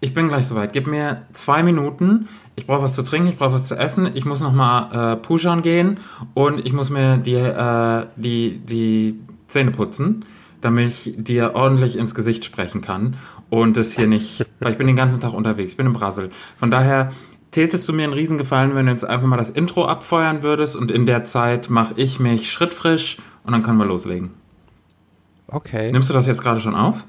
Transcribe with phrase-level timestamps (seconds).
[0.00, 0.72] Ich bin gleich soweit.
[0.72, 2.28] Gib mir zwei Minuten.
[2.54, 4.10] Ich brauche was zu trinken, ich brauche was zu essen.
[4.14, 5.98] Ich muss nochmal äh, pushern gehen
[6.34, 10.24] und ich muss mir die, äh, die, die Zähne putzen,
[10.60, 13.16] damit ich dir ordentlich ins Gesicht sprechen kann
[13.50, 15.72] und das hier nicht, weil ich bin den ganzen Tag unterwegs.
[15.72, 16.30] Ich bin in Brasil.
[16.56, 17.12] Von daher
[17.50, 20.90] tätest du mir einen Riesengefallen, wenn du jetzt einfach mal das Intro abfeuern würdest und
[20.90, 24.30] in der Zeit mache ich mich schrittfrisch und dann können wir loslegen.
[25.48, 25.90] Okay.
[25.90, 27.04] Nimmst du das jetzt gerade schon auf?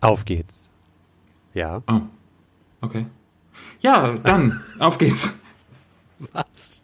[0.00, 0.70] Auf geht's.
[1.54, 1.82] Ja.
[1.86, 2.00] Oh.
[2.80, 3.06] Okay.
[3.80, 5.30] Ja, dann, auf geht's.
[6.32, 6.82] Was?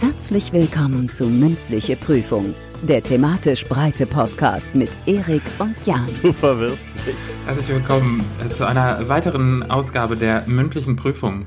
[0.00, 6.08] Herzlich willkommen zu Mündliche Prüfung, der thematisch breite Podcast mit Erik und Jan.
[6.22, 7.14] Du verwirrst mich.
[7.46, 11.46] Herzlich willkommen äh, zu einer weiteren Ausgabe der mündlichen Prüfung.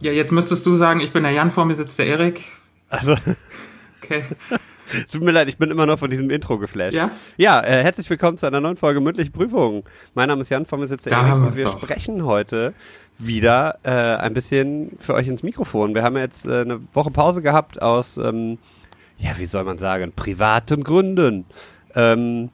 [0.00, 2.42] Ja, jetzt müsstest du sagen, ich bin der Jan, vor mir sitzt der Erik.
[2.88, 3.16] Also,
[4.02, 4.24] Okay.
[5.12, 6.94] tut mir leid, ich bin immer noch von diesem Intro geflasht.
[6.94, 7.10] Ja?
[7.36, 9.84] Ja, äh, herzlich willkommen zu einer neuen Folge Mündliche Prüfung.
[10.14, 11.80] Mein Name ist Jan, vor mir sitzt der Erik und wir doch.
[11.80, 12.74] sprechen heute
[13.18, 15.94] wieder äh, ein bisschen für euch ins Mikrofon.
[15.94, 18.58] Wir haben jetzt äh, eine Woche Pause gehabt aus, ähm,
[19.18, 21.44] ja, wie soll man sagen, privaten Gründen.
[21.94, 22.50] Ähm,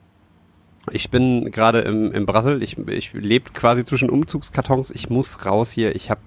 [0.91, 5.71] ich bin gerade im, im Brasil, ich, ich lebe quasi zwischen Umzugskartons, ich muss raus
[5.71, 6.21] hier, ich habe,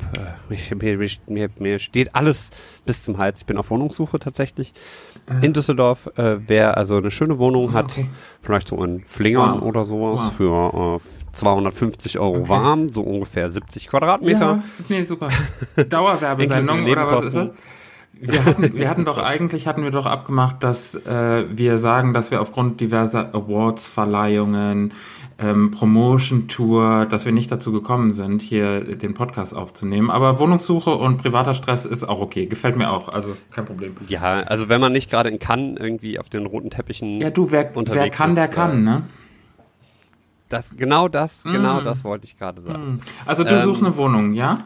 [0.50, 2.50] äh, mir, mir, mir steht alles
[2.84, 4.72] bis zum Hals, ich bin auf Wohnungssuche tatsächlich
[5.42, 8.08] in Düsseldorf, äh, wer also eine schöne Wohnung hat, Okay.
[8.42, 9.62] vielleicht so in Flingern Wow.
[9.62, 10.32] oder sowas Wow.
[10.34, 12.48] für äh, 250 Euro Okay.
[12.48, 14.40] warm, so ungefähr 70 Quadratmeter.
[14.56, 15.28] Ja, nee, super.
[15.88, 17.50] Dauerwerbesendung oder was ist das?
[18.22, 22.30] Wir hatten, wir hatten doch eigentlich, hatten wir doch abgemacht, dass äh, wir sagen, dass
[22.30, 24.92] wir aufgrund diverser Awards-Verleihungen,
[25.38, 30.10] ähm, Promotion-Tour, dass wir nicht dazu gekommen sind, hier den Podcast aufzunehmen.
[30.10, 32.44] Aber Wohnungssuche und privater Stress ist auch okay.
[32.44, 33.08] Gefällt mir auch.
[33.08, 33.96] Also kein Problem.
[34.08, 37.50] Ja, also wenn man nicht gerade in Cannes irgendwie auf den roten Teppichen Ja, du,
[37.50, 39.02] wer, wer kann, ist, der kann, äh, ne?
[40.50, 41.84] Das, genau das, genau Mm.
[41.84, 43.00] das wollte ich gerade sagen.
[43.24, 44.58] Also du ähm, suchst eine Wohnung, ja?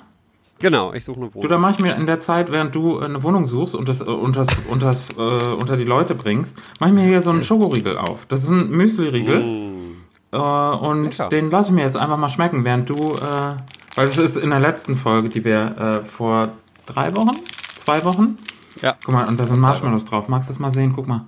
[0.61, 1.49] Genau, ich suche eine Du, Wohnung.
[1.51, 4.01] dann mach ich mir in der Zeit, während du äh, eine Wohnung suchst und das,
[4.01, 5.20] äh, und das, und das äh,
[5.51, 8.27] unter die Leute bringst, mach ich mir hier so einen Schokoriegel auf.
[8.27, 9.41] Das ist ein Müsli-Riegel.
[9.43, 9.75] Mm.
[10.33, 11.29] Äh, und Lecker.
[11.29, 13.57] den lasse ich mir jetzt einfach mal schmecken, während du, äh,
[13.97, 16.53] weil es ist in der letzten Folge, die wir äh, vor
[16.87, 17.33] drei Wochen,
[17.77, 18.37] zwei Wochen,
[18.81, 18.95] Ja.
[19.05, 20.29] guck mal, und da sind Marshmallows drauf.
[20.29, 20.93] Magst du das mal sehen?
[20.95, 21.27] Guck mal.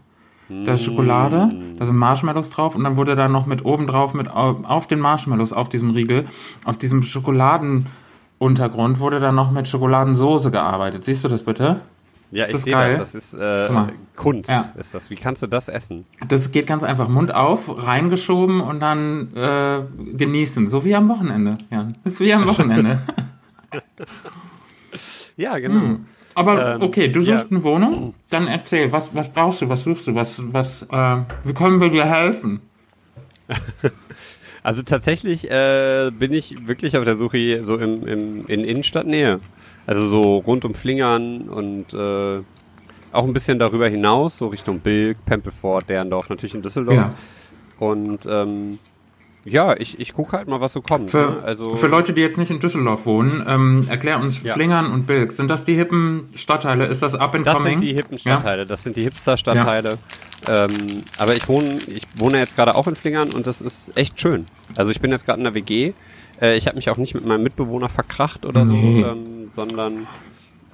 [0.48, 4.15] Da ist Schokolade, da sind Marshmallows drauf und dann wurde da noch mit oben drauf,
[4.15, 6.26] mit au- auf den Marshmallows, auf diesem Riegel,
[6.65, 7.03] auf diesem
[8.38, 11.04] Schokoladenuntergrund wurde dann noch mit Schokoladensoße gearbeitet.
[11.04, 11.80] Siehst du das bitte?
[12.32, 12.97] Ja, Ist ich sehe geil?
[12.98, 13.12] das.
[13.12, 13.69] Das ist äh.
[14.16, 14.50] Kunst.
[14.50, 14.64] Ja.
[14.76, 15.10] Ist das?
[15.10, 16.06] Wie kannst du das essen?
[16.28, 17.08] Das geht ganz einfach.
[17.08, 19.80] Mund auf, reingeschoben und dann äh,
[20.16, 20.66] genießen.
[20.69, 21.56] So wie am Wochenende.
[21.70, 23.00] Ja, das ist wie am Wochenende.
[25.36, 25.80] Ja, genau.
[25.82, 26.06] Hm.
[26.34, 27.36] Aber Ähm, okay, du ja.
[27.38, 31.16] suchst eine Wohnung, dann erzähl, was, was brauchst du, was suchst du, was, was, äh,
[31.44, 32.60] wie können wir dir helfen?
[34.66, 39.38] Also tatsächlich äh, bin ich wirklich auf der Suche so im, im, in Innenstadtnähe.
[39.87, 42.43] Also so rund um Flingern und äh,
[43.12, 46.97] auch ein bisschen darüber hinaus, so Richtung Bilk, Pempelfort, Derndorf, natürlich in Düsseldorf.
[46.97, 47.15] Ja.
[47.78, 48.81] Und ähm,
[49.46, 51.10] ja, ich, ich gucke halt mal, was so kommt.
[51.10, 51.42] Für, ne?
[51.42, 54.54] Also für Leute, die jetzt nicht in Düsseldorf wohnen, ähm, erklär uns Ja.
[54.54, 55.32] Flingern und Bilk.
[55.32, 56.86] Sind das die hippen Stadtteile?
[56.86, 57.78] Ist das up and Das coming?
[57.78, 59.98] sind die hippen Stadtteile, das sind die Hipster-Stadtteile.
[60.48, 64.20] Ähm, aber ich wohne, ich wohne jetzt gerade auch in Flingern und das ist echt
[64.20, 64.46] schön.
[64.76, 65.92] Also ich bin jetzt gerade in der WG.
[66.40, 69.02] Äh, ich habe mich auch nicht mit meinem Mitbewohner verkracht oder Nee.
[69.02, 70.06] so, ähm, sondern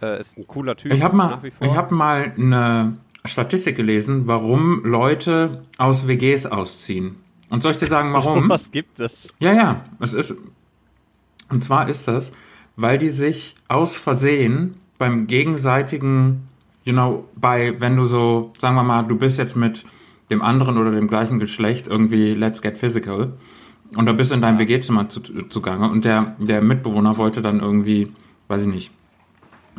[0.02, 2.94] äh, ist ein cooler Typ Ich habe mal, ich hab mal eine
[3.24, 7.16] Statistik gelesen, warum Leute aus WGs ausziehen.
[7.52, 8.48] Und soll ich dir sagen, warum?
[8.48, 9.34] Was gibt es?
[9.38, 10.34] Ja, ja, es ist.
[11.50, 12.32] Und zwar ist das,
[12.76, 16.48] weil die sich aus Versehen beim gegenseitigen,
[16.84, 19.84] you know, bei, wenn du so, sagen wir mal, du bist jetzt mit
[20.30, 23.34] dem anderen oder dem gleichen Geschlecht irgendwie let's get physical
[23.94, 27.60] und da bist du in deinem WG-Zimmer zu, zugange und der, der Mitbewohner wollte dann
[27.60, 28.10] irgendwie,
[28.48, 28.90] weiß ich nicht,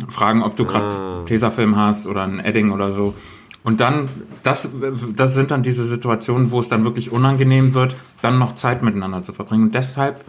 [0.10, 1.24] fragen, ob du gerade Ah.
[1.26, 3.16] Tesafilm hast oder ein Edding oder so.
[3.64, 4.10] Und dann,
[4.44, 4.68] das,
[5.16, 9.24] das sind dann diese Situationen, wo es dann wirklich unangenehm wird, dann noch Zeit miteinander
[9.24, 9.64] zu verbringen.
[9.68, 10.24] Und deshalb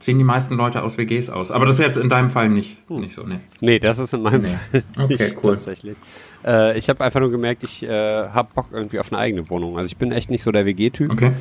[0.00, 1.50] ziehen die meisten Leute aus WGs aus.
[1.50, 3.40] Aber das ist jetzt in deinem Fall nicht, nicht so, ne?
[3.60, 4.48] Nee, das ist in meinem Nee.
[4.72, 5.54] Fall Okay, nicht cool.
[5.54, 5.96] tatsächlich.
[6.44, 9.78] Äh, ich habe einfach nur gemerkt, ich äh, habe Bock irgendwie auf eine eigene Wohnung.
[9.78, 11.10] Also ich bin echt nicht so der WG-Typ.
[11.10, 11.32] Okay.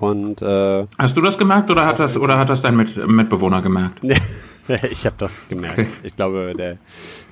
[0.00, 3.62] Und äh, Hast du das gemerkt oder hat das, oder hat das dein Mit Mitbewohner
[3.62, 4.00] gemerkt?
[4.90, 5.78] ich habe das gemerkt.
[5.78, 5.86] Okay.
[6.02, 6.78] Ich glaube, der,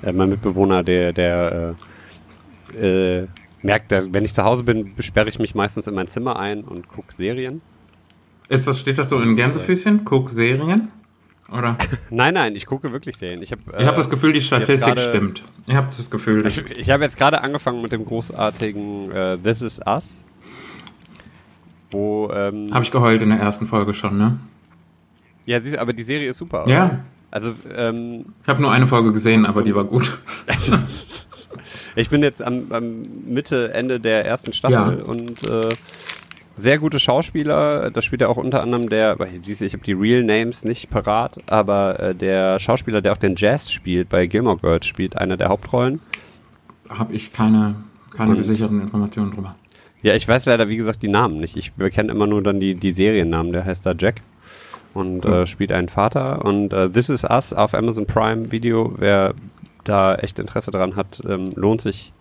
[0.02, 1.74] äh, mein Mitbewohner, der, der
[2.76, 3.28] äh, äh,
[3.62, 6.62] merkt, dass, wenn ich zu Hause bin, besperre ich mich meistens in mein Zimmer ein
[6.64, 7.60] und gucke Serien.
[8.48, 10.04] Ist das, steht das so in Gänsefüßchen?
[10.04, 10.88] Guck Serien?
[11.50, 11.76] Oder?
[12.10, 13.42] Nein, nein, ich gucke wirklich Serien.
[13.42, 15.42] Ich habe Ich habe das Gefühl, die Statistik gerade- stimmt.
[15.66, 19.60] Ich habe das Gefühl, ich, ich habe jetzt gerade angefangen mit dem großartigen äh, This
[19.62, 20.24] Is Us.
[21.90, 24.38] Wo, ähm, Habe ich geheult in der ersten Folge schon, ne?
[25.44, 26.72] ja, aber die Serie ist super, oder?
[26.72, 27.00] Ja.
[27.32, 30.20] Also, ähm, Ich habe nur eine Folge gesehen, aber die war gut.
[31.96, 35.04] ich bin jetzt am, am Mitte, Ende der ersten Staffel Ja.
[35.04, 35.74] und äh,
[36.56, 37.90] sehr gute Schauspieler.
[37.90, 41.98] Da spielt ja auch unter anderem der, ich habe die Real Names nicht parat, aber
[42.00, 46.00] äh, der Schauspieler, der auch den Jazz spielt bei Gilmore Girls, spielt eine der Hauptrollen.
[46.90, 47.76] Habe ich keine,
[48.14, 49.56] keine Und- gesicherten Informationen drüber.
[50.02, 51.56] Ja, ich weiß leider, wie gesagt, die Namen nicht.
[51.56, 53.52] Ich kenne immer nur dann die, die Seriennamen.
[53.52, 54.16] Der heißt da Jack
[54.94, 55.32] und Hm.
[55.32, 56.44] äh, spielt einen Vater.
[56.44, 59.34] Und äh, This Is Us auf Amazon Prime Video, wer
[59.84, 62.12] da echt Interesse dran hat, ähm, lohnt sich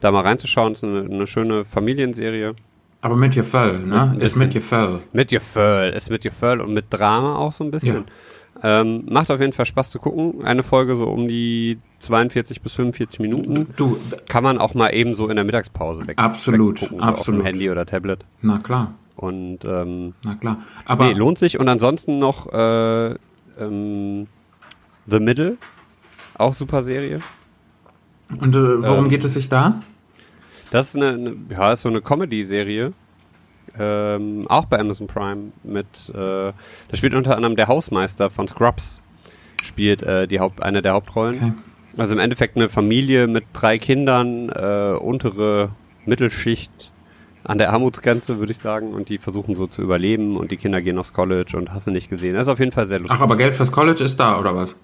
[0.00, 0.72] da mal reinzuschauen.
[0.72, 2.54] Es ist eine, eine schöne Familienserie.
[3.00, 4.16] Aber mit Gefühl, ne?
[4.20, 4.52] Ist mit.
[4.52, 5.00] Gefühl.
[5.12, 8.04] Mit Gefühl, ist mit Gefühl und mit Drama auch so ein bisschen.
[8.62, 10.44] Ähm, macht auf jeden Fall Spaß zu gucken.
[10.44, 13.66] Eine Folge so um die 42 bis 45 Minuten.
[13.76, 13.96] Du,
[14.28, 16.18] Kann man auch mal eben so in der Mittagspause weg.
[16.18, 17.40] Absolut, weggucken, so auf absolut.
[17.40, 18.24] dem Handy oder Tablet.
[18.40, 20.58] na klar, Und ähm, na klar.
[20.84, 21.58] Aber nee, lohnt sich.
[21.58, 23.14] Und ansonsten noch äh,
[23.58, 24.26] ähm,
[25.06, 25.56] The Middle.
[26.38, 27.20] Auch super Serie.
[28.40, 29.80] und äh, worum ähm, geht es sich da?
[30.70, 32.92] Das ist eine, eine ja, ist so eine Comedy-Serie.
[33.78, 36.54] Ähm, auch bei Amazon Prime mit, äh, da
[36.94, 39.02] spielt unter anderem der Hausmeister von Scrubs,
[39.62, 41.36] spielt äh, die Haupt, eine der Hauptrollen.
[41.36, 41.52] Okay.
[41.96, 45.70] Also im Endeffekt eine Familie mit drei Kindern, äh, untere
[46.04, 46.91] Mittelschicht
[47.44, 50.80] an der Armutsgrenze, würde ich sagen, und die versuchen so zu überleben und die Kinder
[50.80, 52.34] gehen aufs College und hast du nicht gesehen.
[52.34, 53.16] Das ist auf jeden Fall sehr lustig.
[53.18, 54.76] Ach, aber Geld fürs College ist da, oder was?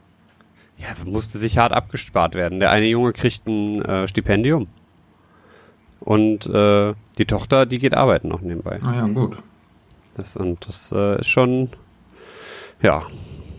[0.76, 2.60] Ja, musste sich hart abgespart werden.
[2.60, 4.68] Der eine Junge kriegt ein äh, Stipendium.
[6.00, 8.80] Und äh, die Tochter, die geht arbeiten noch nebenbei.
[8.82, 9.36] Ah ja, gut.
[10.14, 11.70] Das, und das äh, ist schon,
[12.80, 13.02] ja,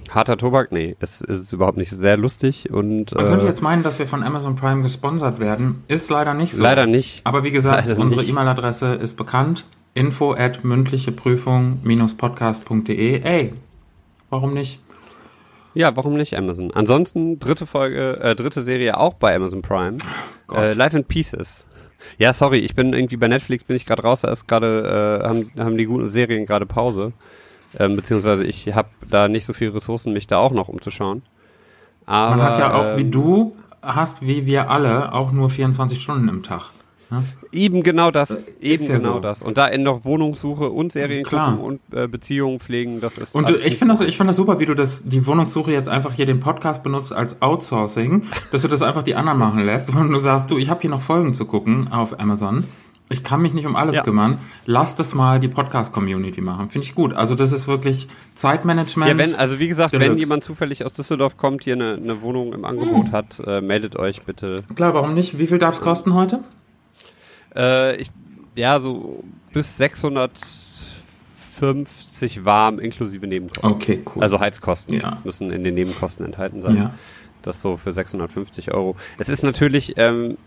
[0.09, 0.71] harter Tobak.
[0.71, 4.07] Nee, es ist überhaupt nicht sehr lustig und Man könnte äh, jetzt meinen, dass wir
[4.07, 5.83] von Amazon Prime gesponsert werden.
[5.87, 6.63] Ist leider nicht so.
[6.63, 7.21] leider nicht.
[7.25, 8.23] Aber wie gesagt, Leider unsere.
[8.23, 9.65] E-Mail-Adresse ist bekannt.
[9.93, 13.21] Info at mündlicheprüfung-podcast.de.
[13.23, 13.53] Ey,
[14.29, 14.79] warum nicht?
[15.73, 16.71] Ja, warum nicht Amazon?
[16.73, 19.97] Ansonsten dritte Folge, äh, dritte Serie auch bei Amazon Prime.
[20.47, 20.59] Gott.
[20.59, 21.65] Äh, Life in Pieces.
[22.17, 25.27] Ja, sorry, ich bin irgendwie bei Netflix bin ich gerade raus, da ist gerade äh,
[25.27, 27.11] haben, haben die guten Serien gerade Pause.
[27.77, 31.21] Ähm, beziehungsweise ich habe da nicht so viele Ressourcen, mich da auch noch umzuschauen.
[32.05, 36.01] Aber, Man hat ja auch, wie ähm, du hast, wie wir alle, auch nur 24
[36.01, 36.71] Stunden im Tag.
[37.11, 37.23] Ne?
[37.51, 39.19] Eben genau das, eben ja genau so.
[39.19, 39.41] das.
[39.41, 41.55] Und da in noch Wohnungssuche und Serien Klar.
[41.55, 44.03] gucken und äh, Beziehungen pflegen, das ist Und du, ich finde so.
[44.03, 46.83] das, ich finde das super, wie du das, die Wohnungssuche jetzt einfach hier den Podcast
[46.83, 50.57] benutzt als Outsourcing, dass du das einfach die anderen machen lässt und du sagst, du,
[50.59, 52.65] ich habe hier noch Folgen zu gucken auf Amazon.
[53.11, 54.03] Ich kann mich nicht um alles Ja.
[54.03, 54.37] kümmern.
[54.67, 56.69] Lass das mal die Podcast-Community machen.
[56.69, 57.13] Finde ich gut.
[57.13, 59.09] Also das ist wirklich Zeitmanagement.
[59.11, 60.19] Ja, wenn, also wie gesagt, wenn Deluxe.
[60.19, 63.11] jemand zufällig aus Düsseldorf kommt, hier eine, eine Wohnung im Angebot Hm.
[63.11, 64.57] hat, äh, meldet euch bitte.
[64.75, 65.39] Klar, warum nicht?
[65.39, 66.43] Wie viel darf es kosten heute?
[67.55, 68.11] Äh, ich,
[68.55, 69.23] ja, so
[69.53, 73.71] bis 650 warm inklusive Nebenkosten.
[73.71, 74.23] Okay, cool.
[74.23, 75.19] Also Heizkosten Ja.
[75.23, 76.77] müssen in den Nebenkosten enthalten sein.
[76.77, 76.91] ja.
[77.41, 78.97] Das so für 650 Euro.
[79.17, 80.37] Es ist natürlich, ähm,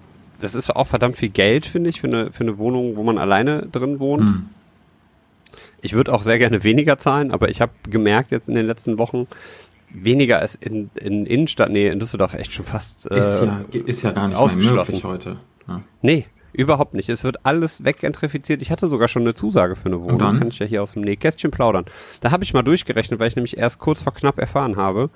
[0.42, 3.18] das ist auch verdammt viel Geld, finde ich, für eine, für eine Wohnung, wo man
[3.18, 4.28] alleine drin wohnt.
[4.28, 4.46] Hm.
[5.80, 8.98] Ich würde auch sehr gerne weniger zahlen, aber ich habe gemerkt jetzt in den letzten
[8.98, 9.26] Wochen,
[9.90, 13.10] weniger ist in, in Innenstadt, nee, in Düsseldorf echt schon fast.
[13.10, 14.92] Äh, Ist, ja, ist ja gar nicht ausgeschlossen.
[14.92, 15.36] möglich heute.
[15.68, 15.82] Ja.
[16.00, 17.08] Nee, überhaupt nicht.
[17.08, 18.62] Es wird alles weggentrifiziert.
[18.62, 20.18] Ich hatte sogar schon eine Zusage für eine Wohnung.
[20.18, 20.38] dann?
[20.38, 21.84] Kann ich ja hier aus dem Nähkästchen plaudern.
[22.20, 25.10] Da habe ich mal durchgerechnet, weil ich nämlich erst kurz vor knapp erfahren habe,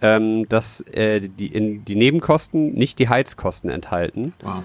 [0.00, 4.62] ähm, dass äh, die, in, die Nebenkosten nicht die Heizkosten enthalten Wow.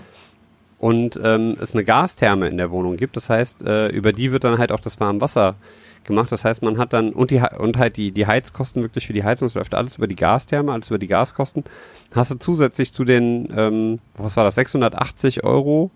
[0.80, 3.16] und ähm, es eine Gastherme in der Wohnung gibt.
[3.16, 5.56] Das heißt, äh, über die wird dann halt auch das warme Wasser
[6.04, 6.32] gemacht.
[6.32, 9.24] Das heißt, man hat dann und die und halt die die Heizkosten wirklich für die
[9.24, 11.64] Heizung, es läuft alles über die Gastherme, alles über die Gaskosten.
[12.14, 15.92] Hast du zusätzlich zu den ähm, was war das 680 Euro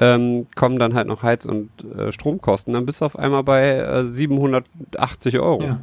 [0.00, 2.72] ähm, kommen dann halt noch Heiz- und äh, Stromkosten.
[2.72, 5.62] Dann bist du auf einmal bei äh, 780 Euro.
[5.62, 5.80] Ja.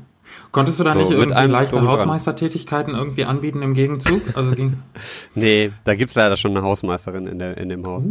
[0.51, 1.81] Konntest du da So, nicht irgendwie leichte.
[1.81, 4.21] Hausmeistertätigkeiten irgendwie anbieten im Gegenzug?
[4.35, 4.77] Also ging,
[5.35, 8.07] Nee, da gibt's leider schon eine Hausmeisterin in, der, in dem Haus.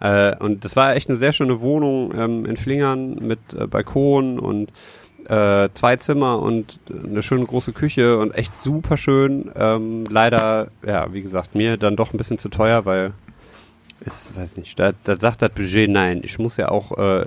[0.00, 4.38] Äh, und das war echt eine sehr schöne Wohnung ähm, in Flingern mit äh, Balkon
[4.38, 4.70] und
[5.26, 9.50] äh, zwei Zimmer und eine schöne große Küche und echt super schön.
[9.56, 13.12] Ähm, leider, ja, wie gesagt, mir dann doch ein bisschen zu teuer, weil
[14.04, 16.20] ist, weiß nicht, da, da sagt das Budget nein.
[16.24, 17.26] Ich muss ja auch äh,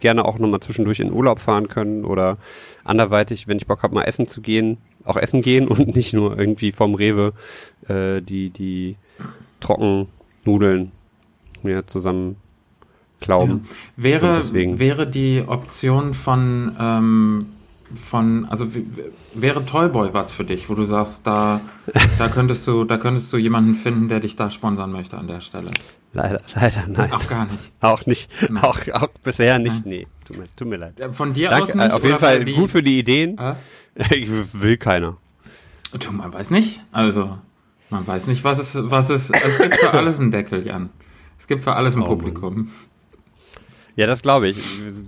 [0.00, 2.38] gerne auch nochmal zwischendurch in Urlaub fahren können oder
[2.84, 6.38] anderweitig, wenn ich Bock habe, mal essen zu gehen, auch essen gehen und nicht nur
[6.38, 7.32] irgendwie vom Rewe
[7.88, 8.96] äh, die, die
[9.60, 10.92] Trockennudeln
[11.62, 12.36] mir zusammen
[13.20, 13.68] glauben.
[13.96, 17.46] wäre, Und deswegen- wäre die Option von ähm,
[18.06, 18.66] von, also
[19.34, 21.60] wäre Toyboy was für dich, wo du sagst, da,
[22.18, 25.40] da könntest du, da könntest du jemanden finden, der dich da sponsern möchte an der
[25.40, 25.68] Stelle.
[26.12, 27.12] Leider, leider nein.
[27.12, 27.72] Auch gar nicht.
[27.80, 28.30] Auch nicht.
[28.50, 28.62] Nein.
[28.62, 29.86] Auch, auch bisher nicht.
[29.86, 31.00] Nee, tut mir, tut mir leid.
[31.00, 31.90] Äh, Von dir Danke, aus nicht?
[31.90, 33.38] äh, auf jeden Fall die- gut für die Ideen.
[33.38, 33.54] Äh?
[34.16, 35.16] Ich will keiner.
[35.98, 36.80] Du, man weiß nicht.
[36.92, 37.38] Also,
[37.90, 40.88] man weiß nicht, was es, was es, es gibt für alles einen Deckel, Jan.
[41.38, 42.70] Es gibt für alles ein Oh, Publikum.
[43.96, 44.56] Ja, das glaube ich.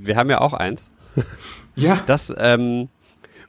[0.04, 0.90] Wir haben ja auch eins.
[1.76, 2.00] Ja.
[2.06, 2.88] Das, ähm,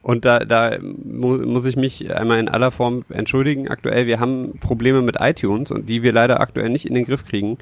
[0.06, 3.66] und da, da mu muss ich mich einmal in aller Form entschuldigen.
[3.66, 7.24] Aktuell, wir haben Probleme mit iTunes und die wir leider aktuell nicht in den Griff
[7.24, 7.58] kriegen.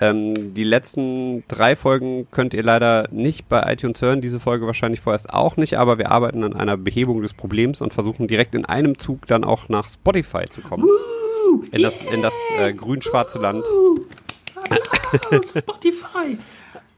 [0.00, 4.98] Ähm, die letzten drei Folgen könnt ihr leider nicht bei iTunes hören, diese Folge wahrscheinlich
[4.98, 8.64] vorerst auch nicht, aber wir arbeiten an einer Behebung des Problems und versuchen direkt in
[8.64, 10.88] einem Zug dann auch nach Spotify zu kommen.
[11.70, 13.64] In das, in das äh, grün-schwarze Land.
[15.46, 16.38] Spotify.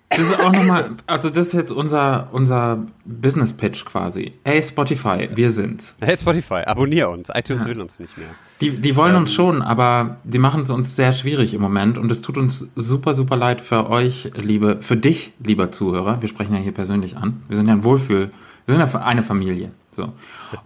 [0.08, 4.32] Das ist auch nochmal, also das ist jetzt unser, unser Business Pitch quasi.
[4.44, 5.94] Hey Spotify, wir sind's.
[6.00, 7.28] Hey Spotify, abonnier uns.
[7.34, 8.28] iTunes will uns nicht mehr.
[8.60, 12.10] Die, die wollen uns schon, aber die machen es uns sehr schwierig im Moment und
[12.10, 16.22] es tut uns super, super leid für euch, liebe, für dich, lieber Zuhörer.
[16.22, 17.42] Wir sprechen ja hier persönlich an.
[17.48, 18.30] Wir sind ja ein Wohlfühl,
[18.64, 19.72] wir sind ja eine Familie.
[19.90, 20.12] So.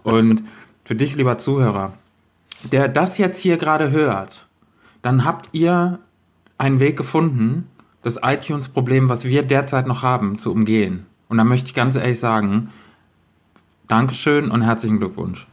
[0.03, 0.43] Und
[0.85, 1.93] für dich, lieber Zuhörer,
[2.71, 4.45] der das jetzt hier gerade hört,
[5.01, 5.99] dann habt ihr
[6.57, 7.67] einen Weg gefunden,
[8.03, 11.05] das iTunes-Problem, was wir derzeit noch haben, zu umgehen.
[11.29, 12.69] Und da möchte ich ganz ehrlich sagen,
[13.87, 15.47] Dankeschön und herzlichen Glückwunsch.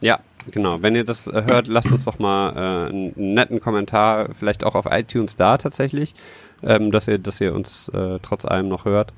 [0.00, 0.82] Ja, genau.
[0.82, 4.74] Wenn ihr das äh, hört, lasst uns doch mal äh, einen netten Kommentar, vielleicht auch
[4.74, 6.14] auf iTunes da tatsächlich,
[6.62, 9.12] ähm, dass ihr, dass ihr uns äh, trotz allem noch hört.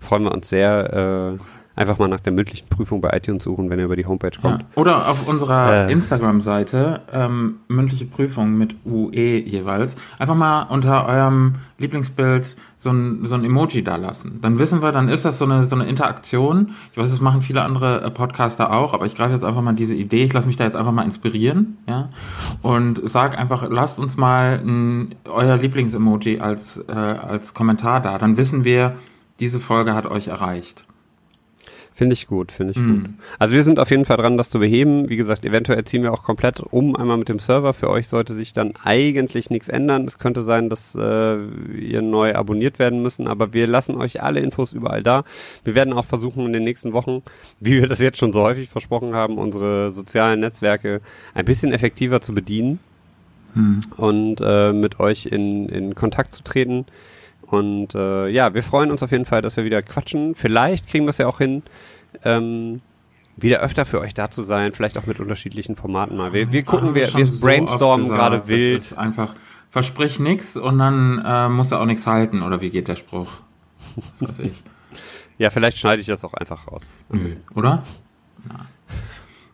[0.00, 1.38] Freuen wir uns sehr.
[1.38, 4.38] Äh, einfach mal nach der mündlichen Prüfung bei iTunes suchen, wenn ihr über die Homepage
[4.40, 4.60] kommt.
[4.62, 4.66] Ja.
[4.76, 5.92] Oder auf unserer Äh.
[5.92, 9.96] Instagram-Seite ähm, mündliche Prüfung mit UE jeweils.
[10.18, 14.40] Einfach mal unter eurem Lieblingsbild so ein, so ein Emoji da lassen.
[14.42, 16.72] Dann wissen wir, dann ist das so eine, so eine Interaktion.
[16.90, 19.72] Ich weiß, das machen viele andere äh, Podcaster auch, aber ich greife jetzt einfach mal
[19.74, 20.24] diese Idee.
[20.24, 22.08] Ich lasse mich da jetzt einfach mal inspirieren, ja.
[22.60, 28.18] Und sag einfach, lasst uns mal ein, euer Lieblingsemoji als, äh, als Kommentar da.
[28.18, 28.96] Dann wissen wir,
[29.38, 30.84] diese Folge hat euch erreicht.
[31.94, 33.02] Finde ich gut, finde ich Mhm.
[33.02, 33.10] gut.
[33.38, 35.10] Also wir sind auf jeden Fall dran, das zu beheben.
[35.10, 37.74] Wie gesagt, eventuell ziehen wir auch komplett um, einmal mit dem Server.
[37.74, 40.04] Für euch sollte sich dann eigentlich nichts ändern.
[40.06, 41.36] Es könnte sein, dass äh,
[41.78, 45.24] ihr neu abonniert werden müssen, aber wir lassen euch alle Infos überall da.
[45.64, 47.22] Wir werden auch versuchen in den nächsten Wochen,
[47.60, 51.02] wie wir das jetzt schon so häufig versprochen haben, unsere sozialen Netzwerke
[51.34, 52.78] ein bisschen effektiver zu bedienen
[53.54, 53.80] Hm.
[53.98, 56.86] und äh, mit euch in, in Kontakt zu treten.
[57.52, 60.34] Und äh, ja, wir freuen uns auf jeden Fall, dass wir wieder quatschen.
[60.34, 61.62] Vielleicht kriegen wir es ja auch hin,
[62.24, 62.80] ähm,
[63.36, 66.32] wieder öfter für euch da zu sein, vielleicht auch mit unterschiedlichen Formaten mal.
[66.32, 68.96] Wir, wir gucken, wir, wir so brainstormen oft gerade wild.
[68.96, 69.34] Einfach,
[69.68, 73.28] versprich nix und dann äh, musst du auch nichts halten, oder wie geht der Spruch?
[74.18, 74.62] Was weiß ich.
[75.38, 76.90] Ja, vielleicht schneide ich das auch einfach raus.
[77.10, 77.82] Nö, oder?
[78.46, 78.66] Na.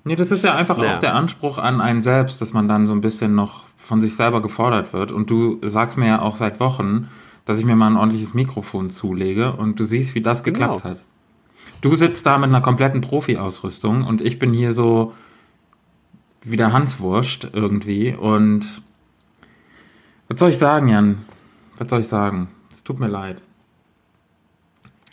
[0.05, 0.97] Nee, das ist ja einfach Naja.
[0.97, 4.15] auch der Anspruch an einen selbst, dass man dann so ein bisschen noch von sich
[4.15, 5.13] selber gefordert wird.
[5.13, 7.09] Und du sagst mir ja auch seit Wochen,
[7.49, 10.59] dass ich mir mal ein ordentliches Mikrofon zulege und du siehst, wie das Genau.
[10.59, 11.01] geklappt hat.
[11.81, 15.15] Du sitzt da mit einer kompletten Profi-Ausrüstung und ich bin hier so
[16.43, 18.67] wie der Hanswurst irgendwie und
[20.29, 21.19] was soll ich sagen, Jan?
[21.79, 22.49] Was soll ich sagen?
[22.71, 23.41] Es tut mir leid.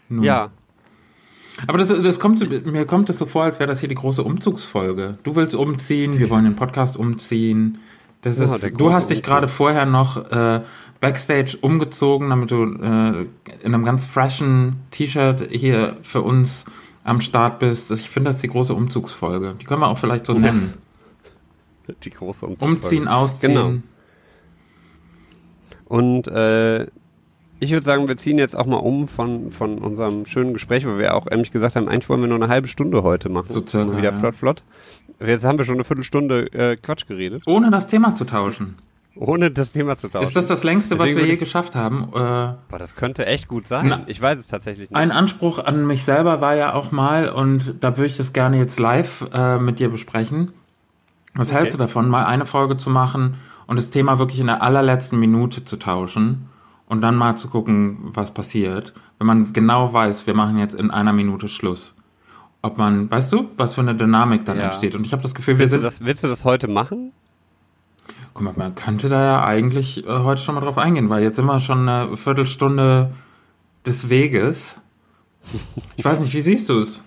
[0.09, 0.23] Nun.
[0.23, 0.49] Ja,
[1.67, 4.21] Aber das, das kommt, mir kommt es so vor, als wäre das hier die große
[4.23, 5.17] Umzugsfolge.
[5.23, 7.77] Du willst umziehen, wir wollen den Podcast umziehen.
[8.21, 10.61] Das Ja, ist, du hast dich gerade vorher noch äh,
[11.05, 13.27] Backstage umgezogen, damit du äh,
[13.63, 16.65] in einem ganz freshen T-Shirt hier für uns
[17.03, 17.91] am Start bist.
[17.91, 19.53] Ich finde, das ist die große Umzugsfolge.
[19.61, 20.73] Die können wir auch vielleicht so nennen.
[22.03, 22.75] die große Umzugsfolge.
[22.75, 23.53] Umziehen, ausziehen.
[23.53, 23.73] Genau.
[25.85, 26.85] Und äh,
[27.59, 30.97] ich würde sagen, wir ziehen jetzt auch mal um von, von unserem schönen Gespräch, weil
[30.97, 33.53] wir auch ehrlich gesagt haben, eigentlich wollen wir nur eine halbe Stunde heute machen.
[33.53, 34.11] So circa, wieder ja.
[34.11, 34.63] flott, flott.
[35.19, 38.79] Jetzt haben wir schon eine Viertelstunde äh, Quatsch geredet, Ohne das Thema zu tauschen.
[39.17, 40.23] Ohne das Thema zu tauschen.
[40.23, 42.03] Ist das das längste, was Deswegen wir würde je geschafft haben?
[42.09, 43.87] Äh, Boah, das könnte echt gut sein.
[43.87, 44.95] Na, ich weiß es tatsächlich nicht.
[44.97, 48.57] Ein Anspruch an mich selber war ja auch mal, und da würde ich das gerne
[48.57, 50.53] jetzt live äh, mit dir besprechen.
[51.33, 51.57] Was Okay.
[51.59, 53.35] hältst du davon, mal eine Folge zu machen
[53.67, 56.49] und das Thema wirklich in der allerletzten Minute zu tauschen
[56.87, 60.91] und dann mal zu gucken, was passiert, wenn man genau weiß, wir machen jetzt in
[60.91, 61.93] einer Minute Schluss.
[62.61, 64.65] Ob man, weißt du, was für eine Dynamik dann Ja.
[64.65, 64.95] entsteht.
[64.95, 65.83] Und ich habe das Gefühl, wir willst, du sind.
[65.85, 67.11] das, willst du das heute machen?
[68.35, 71.37] Guck mal, man könnte da ja eigentlich äh, heute schon mal drauf eingehen, weil jetzt
[71.37, 73.11] sind wir schon eine Viertelstunde
[73.85, 74.77] des Weges.
[75.95, 77.01] Ich weiß nicht, wie siehst du es?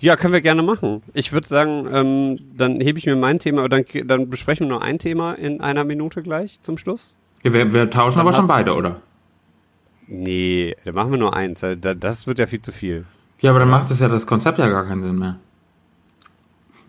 [0.00, 1.02] Ja, können wir gerne machen.
[1.14, 4.82] Ich würde sagen, ähm, dann hebe ich mir mein Thema, dann, dann besprechen wir nur
[4.82, 7.16] ein Thema in einer Minute gleich zum Schluss.
[7.42, 9.00] Ja, wir, wir tauschen Dann aber schon beide, oder?
[10.06, 11.60] Nee, dann machen wir nur eins.
[11.60, 13.06] da- Das wird ja viel zu viel.
[13.40, 15.36] Ja, aber dann macht es ja das Konzept ja gar keinen Sinn mehr.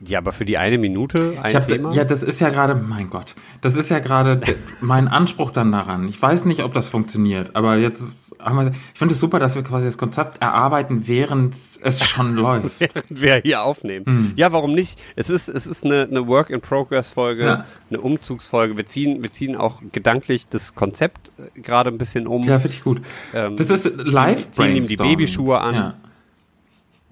[0.06, 1.94] Ja, aber für die eine Minute ein hab, Thema?
[1.94, 4.40] ja, das ist ja gerade, mein Gott, das ist ja gerade
[4.82, 6.08] mein Anspruch dann daran.
[6.08, 8.04] Ich weiß nicht, ob das funktioniert, aber jetzt
[8.38, 12.80] wir, ich finde es super, dass wir quasi das Konzept erarbeiten, während es schon läuft.
[12.80, 14.06] während wir hier aufnehmen.
[14.06, 14.34] Hm.
[14.36, 15.00] Ja, warum nicht?
[15.16, 17.66] Es ist, es ist eine, eine Work-in-Progress-Folge, Ja.
[17.90, 18.78] eine Umzugsfolge.
[18.78, 22.44] Wir ziehen, wir ziehen auch gedanklich das Konzept äh, gerade ein bisschen um.
[22.44, 23.02] Ja, finde ich gut.
[23.34, 24.98] Ähm, Das ist live ziehen ihm die.
[24.98, 25.74] Babyschuhe an.
[25.76, 25.94] Ja.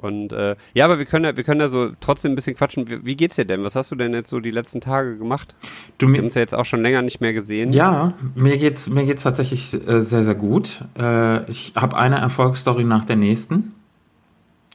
[0.03, 2.89] Und äh, ja, aber wir können ja, wir können ja so trotzdem ein bisschen quatschen.
[2.89, 3.63] Wie, wie geht's dir denn?
[3.63, 5.55] Was hast du denn jetzt so die letzten Tage gemacht?
[5.97, 7.71] Du, Wir mir, haben uns ja jetzt auch schon länger nicht mehr gesehen.
[7.71, 10.81] Ja, mir geht's mir geht's tatsächlich äh, sehr sehr gut.
[10.99, 13.73] Äh, ich habe eine Erfolgsstory nach der nächsten.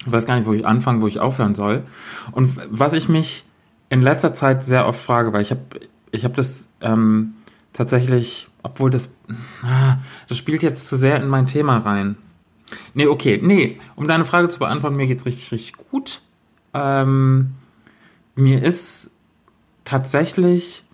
[0.07, 1.83] Ich weiß gar nicht, wo ich anfangen, wo ich aufhören soll.
[2.33, 3.45] Und was ich mich
[3.91, 5.61] in letzter Zeit sehr oft frage, weil ich habe
[6.11, 7.35] ich habe das ähm,
[7.75, 9.11] tatsächlich, obwohl das
[9.63, 12.17] ah, das spielt jetzt zu sehr in mein Thema rein.
[12.95, 16.21] Nee, okay, nee, um deine Frage zu beantworten, mir geht's richtig richtig gut.
[16.75, 17.55] Ähm,
[18.35, 19.11] mir ist
[19.85, 20.85] tatsächlich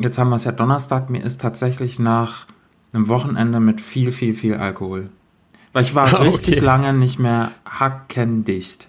[0.00, 2.46] jetzt haben wir es ja Donnerstag, mir ist tatsächlich nach
[2.92, 5.10] einem Wochenende mit viel, viel, viel Alkohol.
[5.72, 6.28] Weil ich war Okay.
[6.28, 8.88] richtig lange nicht mehr hackendicht.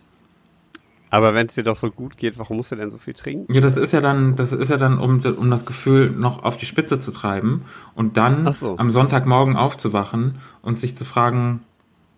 [1.14, 3.54] Aber wenn es dir doch so gut geht, warum musst du denn so viel trinken?
[3.54, 6.56] Ja, das ist ja dann, das ist ja dann, um, um das Gefühl noch auf
[6.56, 8.78] die Spitze zu treiben und dann so.
[8.78, 11.64] am Sonntagmorgen aufzuwachen und sich zu fragen,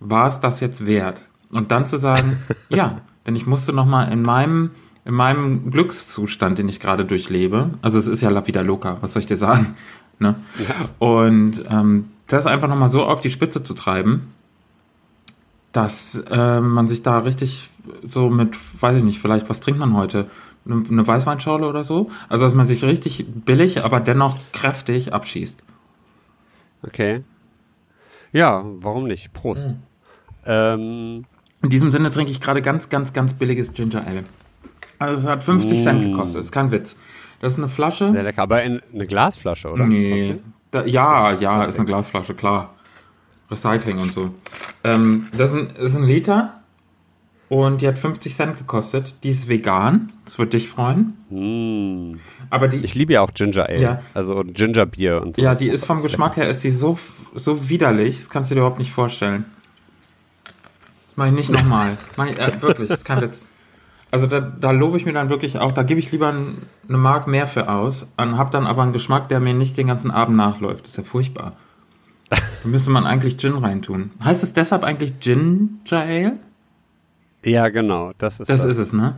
[0.10, 1.22] war es das jetzt wert?
[1.52, 2.38] Und dann zu sagen,
[2.70, 4.72] ja, denn ich musste noch mal in meinem
[5.06, 9.12] in meinem Glückszustand, den ich gerade durchlebe, also es ist ja la vida loca, was
[9.14, 9.76] soll ich dir sagen,
[10.20, 10.36] ne?
[11.00, 14.34] Und ähm, das einfach noch mal so auf die Spitze zu treiben,
[15.74, 17.70] dass äh, man sich da richtig
[18.10, 20.30] so mit, weiß ich nicht, vielleicht, was trinkt man heute?
[20.66, 22.10] Eine, eine Weißweinschorle oder so?
[22.30, 25.62] Also, dass man sich richtig billig, aber dennoch kräftig abschießt.
[26.84, 27.24] Okay.
[28.32, 29.34] Ja, warum nicht?
[29.34, 29.70] Prost.
[29.70, 29.84] Hm.
[30.46, 31.26] Ähm,
[31.62, 34.26] In diesem Sinne trinke ich gerade ganz, ganz, ganz billiges Ginger Ale.
[35.00, 36.96] Also, es hat 50 Cent gekostet, ist kein Witz.
[37.42, 38.12] Das ist eine Flasche.
[38.12, 38.42] sehr lecker.
[38.42, 39.86] Aber in eine Glasflasche, oder?
[39.86, 40.38] Nee.
[40.72, 42.74] Da, ja, ja, ist eine Glasflasche, klar.
[43.52, 44.34] Recycling und so.
[44.84, 46.62] Ähm, das ist ein, ist ein Liter
[47.50, 49.14] und die hat 50 Cent gekostet.
[49.24, 50.12] Die ist vegan.
[50.26, 51.18] Das würde dich freuen.
[51.30, 52.20] Mm.
[52.50, 53.82] Aber die, Ich liebe ja auch Ginger Ale.
[53.82, 54.02] Ja.
[54.14, 55.42] Also Ginger Bier und so.
[55.42, 56.98] ja, die ist vom Geschmack her, ist die so,
[57.36, 59.46] so widerlich, das kannst du dir überhaupt nicht vorstellen.
[61.14, 61.96] Das mache ich nicht nochmal.
[62.18, 63.40] Mach ich, äh, wirklich, das ist kein Witz.
[64.10, 66.98] Also da, da lobe ich mir dann wirklich auch, da gebe ich lieber ein, eine
[66.98, 70.10] Mark mehr für aus, und hab dann aber einen Geschmack, der mir nicht den ganzen
[70.10, 70.86] Abend nachläuft.
[70.86, 71.54] Das ist ja furchtbar.
[72.30, 74.10] Da müsste man eigentlich Gin reintun.
[74.24, 76.34] Heißt es deshalb eigentlich Ginger Ale?
[77.44, 78.12] Ja, genau.
[78.18, 79.18] Das ist Das ist es, ne?